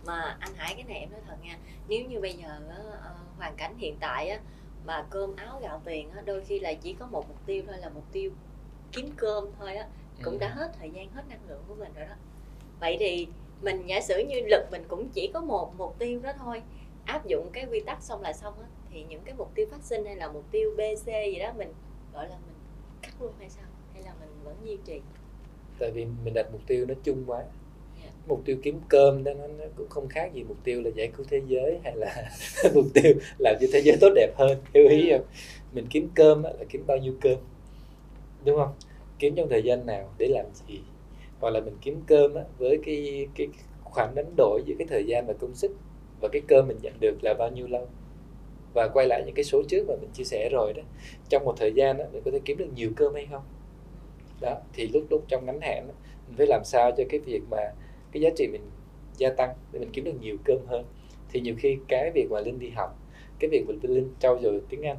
mà 0.05 0.37
anh 0.39 0.53
Hải 0.55 0.73
cái 0.75 0.83
này 0.83 0.97
em 0.99 1.11
nói 1.11 1.21
thật 1.27 1.35
nha 1.43 1.57
nếu 1.87 2.05
như 2.05 2.19
bây 2.21 2.33
giờ 2.33 2.59
ờ, 3.03 3.15
hoàn 3.37 3.55
cảnh 3.55 3.77
hiện 3.77 3.97
tại 3.99 4.29
á, 4.29 4.39
mà 4.85 5.05
cơm 5.09 5.35
áo 5.35 5.59
gạo 5.61 5.81
tiền 5.85 6.09
á, 6.09 6.21
đôi 6.25 6.43
khi 6.45 6.59
là 6.59 6.73
chỉ 6.73 6.93
có 6.93 7.07
một 7.07 7.27
mục 7.27 7.37
tiêu 7.45 7.63
thôi 7.67 7.77
là 7.77 7.89
mục 7.89 8.03
tiêu 8.11 8.31
kiếm 8.91 9.09
cơm 9.17 9.45
thôi 9.59 9.75
á 9.75 9.87
cũng 10.23 10.33
Ừ. 10.33 10.37
đã 10.39 10.47
hết 10.49 10.71
thời 10.79 10.89
gian 10.89 11.11
hết 11.11 11.23
năng 11.29 11.39
lượng 11.49 11.63
của 11.67 11.75
mình 11.75 11.91
rồi 11.95 12.05
đó. 12.05 12.15
Vậy 12.79 12.97
thì 12.99 13.27
mình 13.61 13.85
giả 13.85 14.01
sử 14.01 14.19
như 14.19 14.41
lực 14.47 14.63
mình 14.71 14.83
cũng 14.87 15.09
chỉ 15.09 15.31
có 15.33 15.41
một 15.41 15.73
mục 15.77 15.99
tiêu 15.99 16.19
đó 16.19 16.31
thôi 16.37 16.61
áp 17.05 17.25
dụng 17.25 17.49
cái 17.53 17.65
quy 17.71 17.79
tắc 17.79 18.03
xong 18.03 18.21
là 18.21 18.33
xong 18.33 18.53
á 18.59 18.67
thì 18.91 19.03
những 19.09 19.21
cái 19.25 19.35
mục 19.37 19.51
tiêu 19.55 19.67
phát 19.71 19.83
sinh 19.83 20.05
hay 20.05 20.15
là 20.15 20.31
mục 20.31 20.43
tiêu 20.51 20.73
B 20.77 20.79
C 20.79 21.05
gì 21.05 21.39
đó 21.39 21.53
mình 21.57 21.73
gọi 22.13 22.29
là 22.29 22.35
mình 22.35 22.55
cắt 23.01 23.21
luôn 23.21 23.31
hay 23.39 23.49
sao? 23.49 23.65
Hay 23.93 24.03
là 24.03 24.13
mình 24.19 24.29
vẫn 24.43 24.55
duy 24.63 24.77
trì? 24.85 25.01
Tại 25.79 25.91
vì 25.91 26.05
mình 26.05 26.33
đặt 26.33 26.47
mục 26.51 26.61
tiêu 26.67 26.85
nó 26.85 26.93
chung 27.03 27.23
quá. 27.27 27.43
Dạ. 28.03 28.09
mục 28.27 28.41
tiêu 28.45 28.57
kiếm 28.63 28.81
cơm 28.89 29.23
đó 29.23 29.33
nó, 29.33 29.47
nó 29.47 29.65
cũng 29.75 29.89
không 29.89 30.07
khác 30.07 30.33
gì 30.33 30.43
mục 30.43 30.57
tiêu 30.63 30.81
là 30.81 30.89
giải 30.95 31.11
cứu 31.17 31.25
thế 31.29 31.41
giới 31.47 31.79
hay 31.83 31.95
là 31.95 32.29
mục 32.73 32.85
tiêu 32.93 33.13
làm 33.37 33.55
cho 33.61 33.67
thế 33.73 33.81
giới 33.81 33.97
tốt 34.01 34.09
đẹp 34.15 34.33
hơn 34.37 34.61
hiểu 34.73 34.89
ý 34.89 35.11
không 35.11 35.25
mình 35.73 35.87
kiếm 35.89 36.09
cơm 36.15 36.43
là 36.43 36.53
kiếm 36.69 36.83
bao 36.87 36.97
nhiêu 36.97 37.13
cơm? 37.21 37.37
Đúng 38.45 38.57
không? 38.57 38.73
Kiếm 39.19 39.35
trong 39.35 39.49
thời 39.49 39.63
gian 39.63 39.85
nào 39.85 40.13
để 40.17 40.27
làm 40.27 40.45
gì 40.67 40.81
hoặc 41.39 41.49
là 41.49 41.59
mình 41.59 41.77
kiếm 41.81 42.01
cơm 42.07 42.35
á, 42.35 42.43
với 42.57 42.79
cái 42.85 43.27
cái 43.35 43.47
khoản 43.83 44.15
đánh 44.15 44.33
đổi 44.37 44.61
giữa 44.65 44.75
cái 44.79 44.87
thời 44.89 45.05
gian 45.05 45.27
và 45.27 45.33
công 45.33 45.55
sức 45.55 45.71
và 46.21 46.29
cái 46.31 46.41
cơm 46.47 46.67
mình 46.67 46.77
nhận 46.81 46.93
được 46.99 47.17
là 47.21 47.33
bao 47.33 47.49
nhiêu 47.51 47.67
lâu. 47.67 47.87
Và 48.73 48.87
quay 48.93 49.07
lại 49.07 49.23
những 49.25 49.35
cái 49.35 49.45
số 49.45 49.63
trước 49.67 49.85
mà 49.87 49.93
mình 50.01 50.09
chia 50.13 50.23
sẻ 50.23 50.49
rồi 50.51 50.73
đó 50.73 50.81
trong 51.29 51.45
một 51.45 51.53
thời 51.57 51.73
gian 51.73 51.97
đó, 51.97 52.03
mình 52.13 52.21
có 52.25 52.31
thể 52.31 52.39
kiếm 52.45 52.57
được 52.57 52.69
nhiều 52.75 52.91
cơm 52.95 53.13
hay 53.13 53.27
không? 53.31 53.43
Đó 54.41 54.57
thì 54.73 54.87
lúc 54.93 55.03
lúc 55.09 55.25
trong 55.27 55.45
ngắn 55.45 55.59
hạn 55.61 55.87
đó, 55.87 55.93
mình 56.27 56.37
phải 56.37 56.47
làm 56.47 56.61
sao 56.65 56.91
cho 56.97 57.03
cái 57.09 57.19
việc 57.19 57.41
mà 57.49 57.73
cái 58.11 58.21
giá 58.21 58.29
trị 58.35 58.47
mình 58.51 58.61
gia 59.17 59.29
tăng 59.29 59.49
để 59.71 59.79
mình 59.79 59.89
kiếm 59.93 60.03
được 60.03 60.21
nhiều 60.21 60.37
cơm 60.45 60.57
hơn. 60.67 60.85
Thì 61.29 61.39
nhiều 61.39 61.55
khi 61.57 61.77
cái 61.87 62.11
việc 62.15 62.27
mà 62.31 62.39
linh 62.39 62.59
đi 62.59 62.69
học 62.69 62.95
cái 63.39 63.49
việc 63.49 63.65
mà 63.67 63.73
linh 63.81 64.13
trau 64.19 64.39
dồi 64.43 64.61
tiếng 64.69 64.81
anh 64.81 64.97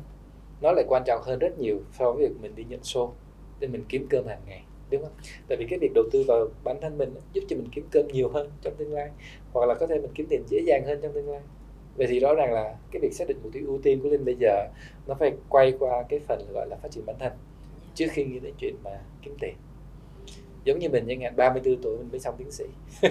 nó 0.60 0.72
lại 0.72 0.84
quan 0.88 1.02
trọng 1.06 1.22
hơn 1.24 1.38
rất 1.38 1.58
nhiều 1.58 1.80
so 1.92 2.12
với 2.12 2.26
việc 2.26 2.34
mình 2.40 2.54
đi 2.54 2.64
nhận 2.68 2.82
xô 2.82 3.12
để 3.60 3.68
mình 3.68 3.84
kiếm 3.88 4.06
cơm 4.10 4.26
hàng 4.26 4.40
ngày 4.46 4.62
đúng 4.90 5.02
không? 5.02 5.12
Tại 5.48 5.58
vì 5.58 5.66
cái 5.70 5.78
việc 5.78 5.90
đầu 5.94 6.04
tư 6.12 6.24
vào 6.28 6.48
bản 6.64 6.76
thân 6.82 6.98
mình 6.98 7.14
giúp 7.32 7.44
cho 7.48 7.56
mình 7.56 7.68
kiếm 7.74 7.84
cơm 7.90 8.08
nhiều 8.08 8.28
hơn 8.28 8.50
trong 8.62 8.74
tương 8.78 8.92
lai 8.92 9.08
hoặc 9.52 9.66
là 9.66 9.74
có 9.74 9.86
thể 9.86 9.98
mình 9.98 10.10
kiếm 10.14 10.26
tiền 10.30 10.42
dễ 10.48 10.58
dàng 10.66 10.84
hơn 10.86 10.98
trong 11.02 11.12
tương 11.12 11.30
lai. 11.30 11.40
Vậy 11.96 12.06
thì 12.06 12.20
rõ 12.20 12.34
ràng 12.34 12.52
là 12.52 12.74
cái 12.92 13.00
việc 13.00 13.12
xác 13.12 13.28
định 13.28 13.36
mục 13.42 13.52
tiêu 13.52 13.62
ưu 13.66 13.78
tiên 13.82 14.00
của 14.02 14.08
linh 14.08 14.24
bây 14.24 14.34
giờ 14.40 14.68
nó 15.06 15.14
phải 15.14 15.32
quay 15.48 15.72
qua 15.78 16.04
cái 16.08 16.20
phần 16.28 16.46
gọi 16.54 16.66
là 16.70 16.76
phát 16.82 16.88
triển 16.90 17.06
bản 17.06 17.16
thân 17.18 17.32
trước 17.94 18.06
khi 18.10 18.24
nghĩ 18.24 18.38
đến 18.38 18.54
chuyện 18.58 18.74
mà 18.84 18.90
kiếm 19.22 19.34
tiền. 19.40 19.54
Giống 20.64 20.78
như 20.78 20.88
mình 20.88 21.04
chẳng 21.08 21.20
hạn 21.20 21.36
34 21.36 21.82
tuổi 21.82 21.96
mình 21.98 22.08
mới 22.10 22.20
xong 22.20 22.34
tiến 22.38 22.50
sĩ. 22.50 22.64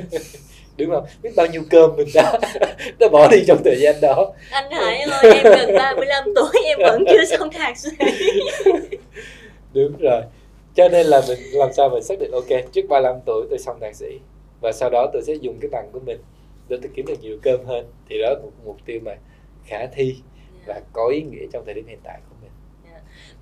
Đúng 0.78 0.90
không? 0.90 1.06
Biết 1.24 1.30
bao 1.36 1.48
nhiêu 1.48 1.64
cơm 1.70 1.96
mình 1.96 2.08
đã 2.14 2.40
đã 3.00 3.08
bỏ 3.12 3.28
đi 3.32 3.44
trong 3.48 3.62
thời 3.64 3.76
gian 3.80 3.96
đó. 4.02 4.34
Anh 4.52 4.72
Hải 4.72 5.00
ơi 5.00 5.34
em 5.34 5.44
gần 5.44 5.76
35 5.76 6.24
tuổi 6.36 6.64
em 6.66 6.80
vẫn 6.82 7.06
chưa 7.10 7.26
xong 7.26 7.50
thạc 7.52 7.78
sĩ. 7.78 7.90
Đúng 9.74 9.98
rồi 9.98 10.22
cho 10.78 10.90
nên 10.90 11.06
là 11.06 11.22
mình 11.28 11.40
làm 11.52 11.74
sao 11.74 11.90
mình 11.90 12.04
xác 12.04 12.20
định 12.20 12.32
ok 12.32 12.72
trước 12.72 12.82
35 12.90 13.22
tuổi 13.26 13.46
tôi 13.50 13.60
xong 13.60 13.80
thạc 13.80 13.96
sĩ 13.96 14.20
và 14.62 14.72
sau 14.72 14.90
đó 14.90 15.10
tôi 15.14 15.22
sẽ 15.22 15.34
dùng 15.34 15.60
cái 15.62 15.70
bằng 15.70 15.90
của 15.92 16.00
mình 16.00 16.18
để 16.68 16.78
tôi 16.82 16.92
kiếm 16.96 17.06
được 17.06 17.22
nhiều 17.22 17.38
cơm 17.42 17.66
hơn 17.66 17.92
thì 18.10 18.18
đó 18.22 18.30
là 18.30 18.40
một 18.44 18.52
mục 18.66 18.78
tiêu 18.86 19.00
mà 19.06 19.16
khả 19.66 19.86
thi 19.86 20.16
và 20.66 20.82
có 20.94 21.08
ý 21.08 21.22
nghĩa 21.22 21.46
trong 21.54 21.66
thời 21.66 21.74
điểm 21.74 21.88
hiện 21.88 22.00
tại 22.04 22.20
của 22.30 22.36
mình. 22.42 22.52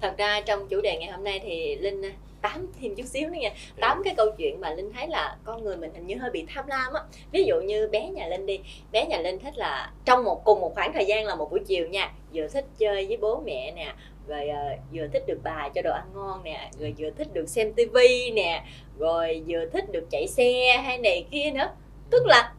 Thật 0.02 0.14
ra 0.18 0.42
trong 0.42 0.68
chủ 0.68 0.82
đề 0.82 0.98
ngày 0.98 1.12
hôm 1.12 1.24
nay 1.24 1.40
thì 1.44 1.76
linh 1.76 2.02
tám 2.42 2.68
thêm 2.82 2.96
chút 2.96 3.06
xíu 3.06 3.30
nữa 3.30 3.38
nha. 3.40 3.50
Tám 3.80 4.02
cái 4.06 4.16
câu 4.18 4.28
chuyện 4.38 4.62
mà 4.62 4.74
linh 4.74 4.94
thấy 4.94 5.08
là 5.08 5.38
con 5.44 5.64
người 5.64 5.78
mình 5.78 5.94
hình 5.94 6.08
như 6.08 6.16
hơi 6.18 6.32
bị 6.32 6.46
tham 6.54 6.68
lam 6.68 6.94
á. 6.94 7.02
Ví 7.32 7.44
dụ 7.44 7.62
như 7.62 7.88
bé 7.88 8.10
nhà 8.10 8.28
linh 8.28 8.46
đi 8.46 8.60
bé 8.92 9.06
nhà 9.06 9.20
linh 9.20 9.40
thích 9.40 9.58
là 9.58 9.92
trong 10.06 10.24
một 10.24 10.42
cùng 10.46 10.62
một 10.62 10.76
khoảng 10.76 10.94
thời 10.94 11.06
gian 11.06 11.26
là 11.26 11.36
một 11.36 11.52
buổi 11.52 11.60
chiều 11.66 11.88
nha 11.88 12.14
vừa 12.34 12.48
thích 12.48 12.66
chơi 12.78 13.06
với 13.08 13.18
bố 13.18 13.42
mẹ 13.46 13.72
nè 13.76 13.94
rồi 14.28 14.50
uh, 14.50 14.80
vừa 14.94 15.08
thích 15.14 15.24
được 15.28 15.40
bà 15.44 15.70
cho 15.76 15.82
đồ 15.82 15.92
ăn 15.92 16.06
ngon 16.14 16.44
nè 16.44 16.72
rồi 16.80 16.94
vừa 16.98 17.10
thích 17.18 17.34
được 17.34 17.50
xem 17.50 17.74
tivi 17.74 18.32
nè 18.32 18.64
rồi 19.00 19.44
vừa 19.48 19.66
thích 19.74 19.92
được 19.92 20.04
chạy 20.12 20.28
xe 20.28 20.78
hay 20.84 20.98
này 20.98 21.26
kia 21.32 21.52
nữa. 21.54 21.70
Tức 22.10 22.26
là 22.26 22.54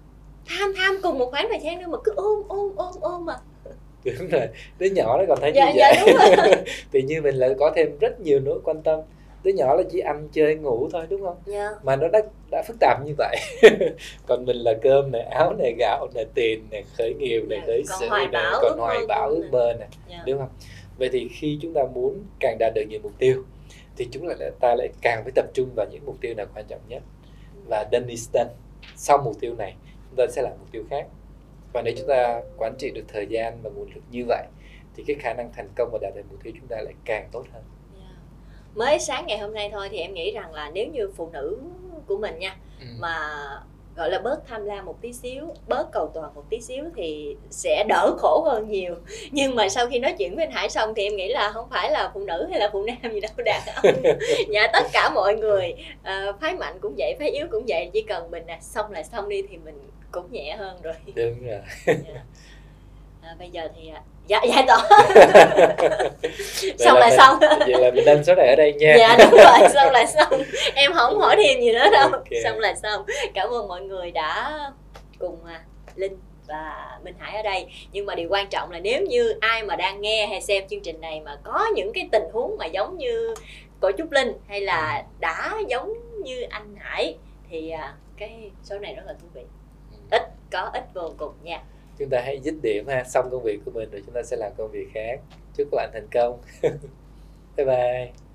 tham 0.46 0.73
tham 0.76 0.99
cùng 1.02 1.18
một 1.18 1.30
khoảng 1.30 1.49
thời 1.50 1.61
gian 1.61 1.78
nữa 1.78 1.87
mà 1.88 1.99
cứ 2.04 2.12
ôm 2.16 2.42
ôm 2.49 2.73
ôm 2.76 2.94
ôm 3.00 3.25
mà. 3.25 3.35
Đúng 4.18 4.28
rồi 4.28 4.49
đứa 4.78 4.87
nhỏ 4.87 5.18
nó 5.18 5.25
còn 5.28 5.38
thấy 5.40 5.52
dạ, 5.54 5.66
như 5.66 5.78
dạ, 5.78 5.92
vậy. 5.94 6.14
đúng 6.14 6.37
rồi. 6.37 6.64
tự 6.90 7.00
nhiên 7.00 7.23
mình 7.23 7.35
lại 7.35 7.50
có 7.58 7.73
thêm 7.76 7.99
rất 7.99 8.20
nhiều 8.20 8.40
nỗi 8.40 8.61
quan 8.64 8.82
tâm. 8.82 9.00
Đứa 9.44 9.52
nhỏ 9.52 9.75
là 9.75 9.82
chỉ 9.92 9.99
ăn 10.00 10.28
chơi 10.32 10.54
ngủ 10.54 10.88
thôi 10.92 11.06
đúng 11.11 11.23
không? 11.23 11.37
Dạ. 11.46 11.70
mà 11.82 11.96
nó 11.96 12.08
đã 12.08 12.20
đã 12.50 12.62
phức 12.68 12.76
tạp 12.80 12.99
như 13.06 13.14
vậy. 13.18 13.37
Còn 14.26 14.44
mình 14.44 14.56
là 14.56 14.75
cơm 14.82 15.12
này 15.12 15.23
áo 15.23 15.52
này 15.58 15.75
gạo 15.78 16.08
này 16.14 16.26
tiền 16.35 16.66
này 16.70 16.85
khởi 16.99 17.14
nghiệp 17.14 17.40
này 17.49 17.58
Dạ, 17.58 17.66
khởi 17.66 17.82
còn 17.88 17.99
sự 18.00 18.08
này 18.11 18.28
còn 18.62 18.78
hoài 18.78 18.99
bão 19.08 19.28
của 19.28 19.35
ước 19.35 19.49
mơ 19.52 19.73
này 19.78 19.88
Dạ. 20.08 20.23
đúng 20.26 20.38
không 20.38 20.49
vậy 20.98 21.08
thì 21.12 21.28
khi 21.28 21.58
chúng 21.62 21.72
ta 21.74 21.80
muốn 21.94 22.22
càng 22.40 22.56
đạt 22.58 22.72
được 22.74 22.84
nhiều 22.88 23.00
mục 23.02 23.12
tiêu 23.18 23.44
thì 23.96 24.08
chúng 24.12 24.26
lại 24.26 24.36
ta 24.60 24.74
lại 24.78 24.88
càng 25.02 25.20
phải 25.24 25.32
tập 25.34 25.46
trung 25.54 25.68
vào 25.76 25.86
những 25.90 26.06
mục 26.06 26.16
tiêu 26.20 26.35
nào 26.35 26.46
quan 26.54 26.64
trọng 26.68 26.80
nhất 26.88 27.02
và 27.68 27.85
done 27.92 28.06
is 28.09 28.28
done 28.35 28.50
sau 28.96 29.18
mục 29.24 29.40
tiêu 29.40 29.54
này 29.54 29.74
chúng 30.09 30.16
ta 30.16 30.24
sẽ 30.32 30.42
làm 30.42 30.52
mục 30.59 30.68
tiêu 30.72 30.85
khác 30.90 31.06
và 31.72 31.82
nếu 31.82 31.94
chúng 31.98 32.09
ta 32.09 32.42
quản 32.56 32.74
trị 32.78 32.90
được 32.90 33.04
thời 33.09 33.26
gian 33.26 33.59
và 33.62 33.70
nguồn 33.70 33.90
lực 33.94 34.02
như 34.11 34.24
vậy 34.28 34.46
thì 34.96 35.04
cái 35.06 35.16
khả 35.20 35.35
năng 35.35 35.52
thành 35.52 35.68
công 35.76 35.88
và 35.92 35.98
đạt 36.02 36.14
được 36.16 36.22
mục 36.30 36.40
tiêu 36.42 36.52
chúng 36.59 36.68
ta 36.68 36.76
lại 36.76 36.94
càng 37.04 37.28
tốt 37.32 37.44
hơn 37.52 37.62
Dạ. 37.94 38.16
mới 38.74 38.98
sáng 38.98 39.26
ngày 39.26 39.38
hôm 39.38 39.54
nay 39.54 39.70
thôi 39.72 39.88
thì 39.90 39.98
em 39.98 40.14
nghĩ 40.14 40.32
rằng 40.32 40.52
là 40.54 40.70
nếu 40.70 40.87
như 40.92 41.11
phụ 41.16 41.30
nữ 41.32 41.59
của 42.06 42.16
mình 42.18 42.38
nha 42.38 42.56
ừ. 42.80 42.87
mà 42.98 43.18
gọi 43.96 44.11
là 44.11 44.18
bớt 44.18 44.46
tham 44.46 44.64
lam 44.64 44.85
một 44.85 45.00
tí 45.00 45.12
xíu 45.12 45.54
bớt 45.68 45.92
cầu 45.92 46.11
toàn 46.14 46.35
một 46.35 46.44
tí 46.50 46.61
xíu 46.61 46.85
thì 46.96 47.37
sẽ 47.50 47.85
đỡ 47.88 48.14
khổ 48.18 48.42
hơn 48.46 48.68
nhiều. 48.68 48.94
Nhưng 49.30 49.54
mà 49.54 49.68
sau 49.68 49.87
khi 49.87 49.98
nói 49.98 50.14
chuyện 50.18 50.37
với 50.37 50.44
anh 50.44 50.54
Hải 50.54 50.70
xong 50.70 50.94
thì 50.94 51.02
em 51.02 51.16
nghĩ 51.16 51.28
là 51.28 51.50
không 51.52 51.68
phải 51.70 51.90
là 51.90 52.11
phụ 52.14 52.20
nữ 52.20 52.46
hay 52.50 52.61
là 52.61 52.70
phụ 52.72 52.85
nam 52.85 53.12
gì 53.12 53.20
đâu 53.20 53.32
đàn 53.44 53.62
ông 53.74 53.94
dạ 54.48 54.66
tất 54.72 54.87
cả 54.92 55.11
mọi 55.14 55.37
người 55.37 55.74
ờ, 56.02 56.32
phái 56.40 56.54
mạnh 56.54 56.78
cũng 56.80 56.94
vậy 56.98 57.16
phái 57.18 57.30
yếu 57.30 57.46
cũng 57.50 57.64
vậy 57.68 57.90
chỉ 57.92 58.02
cần 58.02 58.30
mình 58.30 58.46
à, 58.46 58.59
xong 58.61 58.92
là 58.92 59.02
xong 59.02 59.28
đi 59.28 59.42
thì 59.50 59.56
mình 59.56 59.78
cũng 60.11 60.32
nhẹ 60.32 60.56
hơn 60.56 60.76
rồi. 60.82 60.94
Đúng 61.14 61.46
rồi. 61.46 61.61
Dạ. 61.87 62.22
à, 63.22 63.37
bây 63.38 63.50
giờ 63.50 63.68
thì 63.76 63.90
dạ 64.26 64.40
tỏa 64.66 64.88
Vậy 66.62 66.74
xong 66.78 66.96
là 66.98 67.06
mình- 67.08 67.16
xong. 67.18 67.38
vậy 67.40 67.80
là 67.80 67.90
mình 67.90 68.04
nên 68.04 68.24
số 68.24 68.34
này 68.34 68.48
ở 68.48 68.54
đây 68.56 68.72
nha. 68.72 68.94
Dạ 68.98 69.16
đúng 69.18 69.30
rồi 69.30 69.68
xong 69.74 69.92
là 69.92 70.06
xong. 70.06 70.42
Em 70.74 70.92
không 70.92 71.18
hỏi 71.18 71.36
thêm 71.38 71.60
gì 71.60 71.72
nữa 71.72 71.90
đâu. 71.92 72.08
Ok. 72.12 72.24
xong 72.44 72.58
là 72.58 72.74
xong. 72.74 73.04
Cảm 73.34 73.50
ơn 73.50 73.68
mọi 73.68 73.80
người 73.82 74.10
đã 74.10 74.58
cùng 75.18 75.38
à, 75.46 75.60
linh 75.94 76.16
và 76.48 76.98
minh 77.04 77.14
hải 77.18 77.36
ở 77.36 77.42
đây. 77.42 77.66
Nhưng 77.92 78.06
mà 78.06 78.14
điều 78.14 78.28
quan 78.30 78.46
trọng 78.48 78.70
là 78.70 78.78
nếu 78.78 79.02
như 79.02 79.34
ai 79.40 79.62
mà 79.62 79.76
đang 79.76 80.00
nghe 80.00 80.26
hay 80.26 80.40
xem 80.42 80.64
chương 80.70 80.80
trình 80.82 81.00
này 81.00 81.20
mà 81.24 81.36
có 81.44 81.66
những 81.74 81.92
cái 81.92 82.08
tình 82.12 82.24
huống 82.32 82.56
mà 82.58 82.66
giống 82.66 82.96
như 82.98 83.34
cô 83.80 83.90
trúc 83.98 84.12
linh 84.12 84.32
hay 84.48 84.60
là 84.60 85.02
đã 85.20 85.54
giống 85.68 85.92
như 86.24 86.42
anh 86.50 86.74
hải 86.78 87.16
thì 87.50 87.70
à, 87.70 87.94
cái 88.18 88.50
số 88.64 88.78
này 88.78 88.94
rất 88.94 89.02
là 89.06 89.12
thú 89.12 89.26
vị. 89.34 89.42
Ít 90.10 90.22
có 90.52 90.70
ít 90.74 90.82
vô 90.94 91.10
cùng 91.18 91.32
nha 91.42 91.60
chúng 91.98 92.09
ta 92.11 92.20
hãy 92.24 92.40
dứt 92.40 92.54
điểm 92.62 92.87
ha, 92.88 93.04
xong 93.04 93.28
công 93.30 93.42
việc 93.42 93.59
của 93.64 93.70
mình 93.70 93.90
rồi 93.92 94.02
chúng 94.06 94.14
ta 94.14 94.22
sẽ 94.22 94.37
làm 94.37 94.52
công 94.56 94.70
việc 94.70 94.88
khác. 94.94 95.20
Chúc 95.56 95.68
các 95.70 95.76
bạn 95.76 95.90
thành 95.92 96.09
công. 96.12 96.40
Bye 97.56 97.66
bye. 97.66 98.25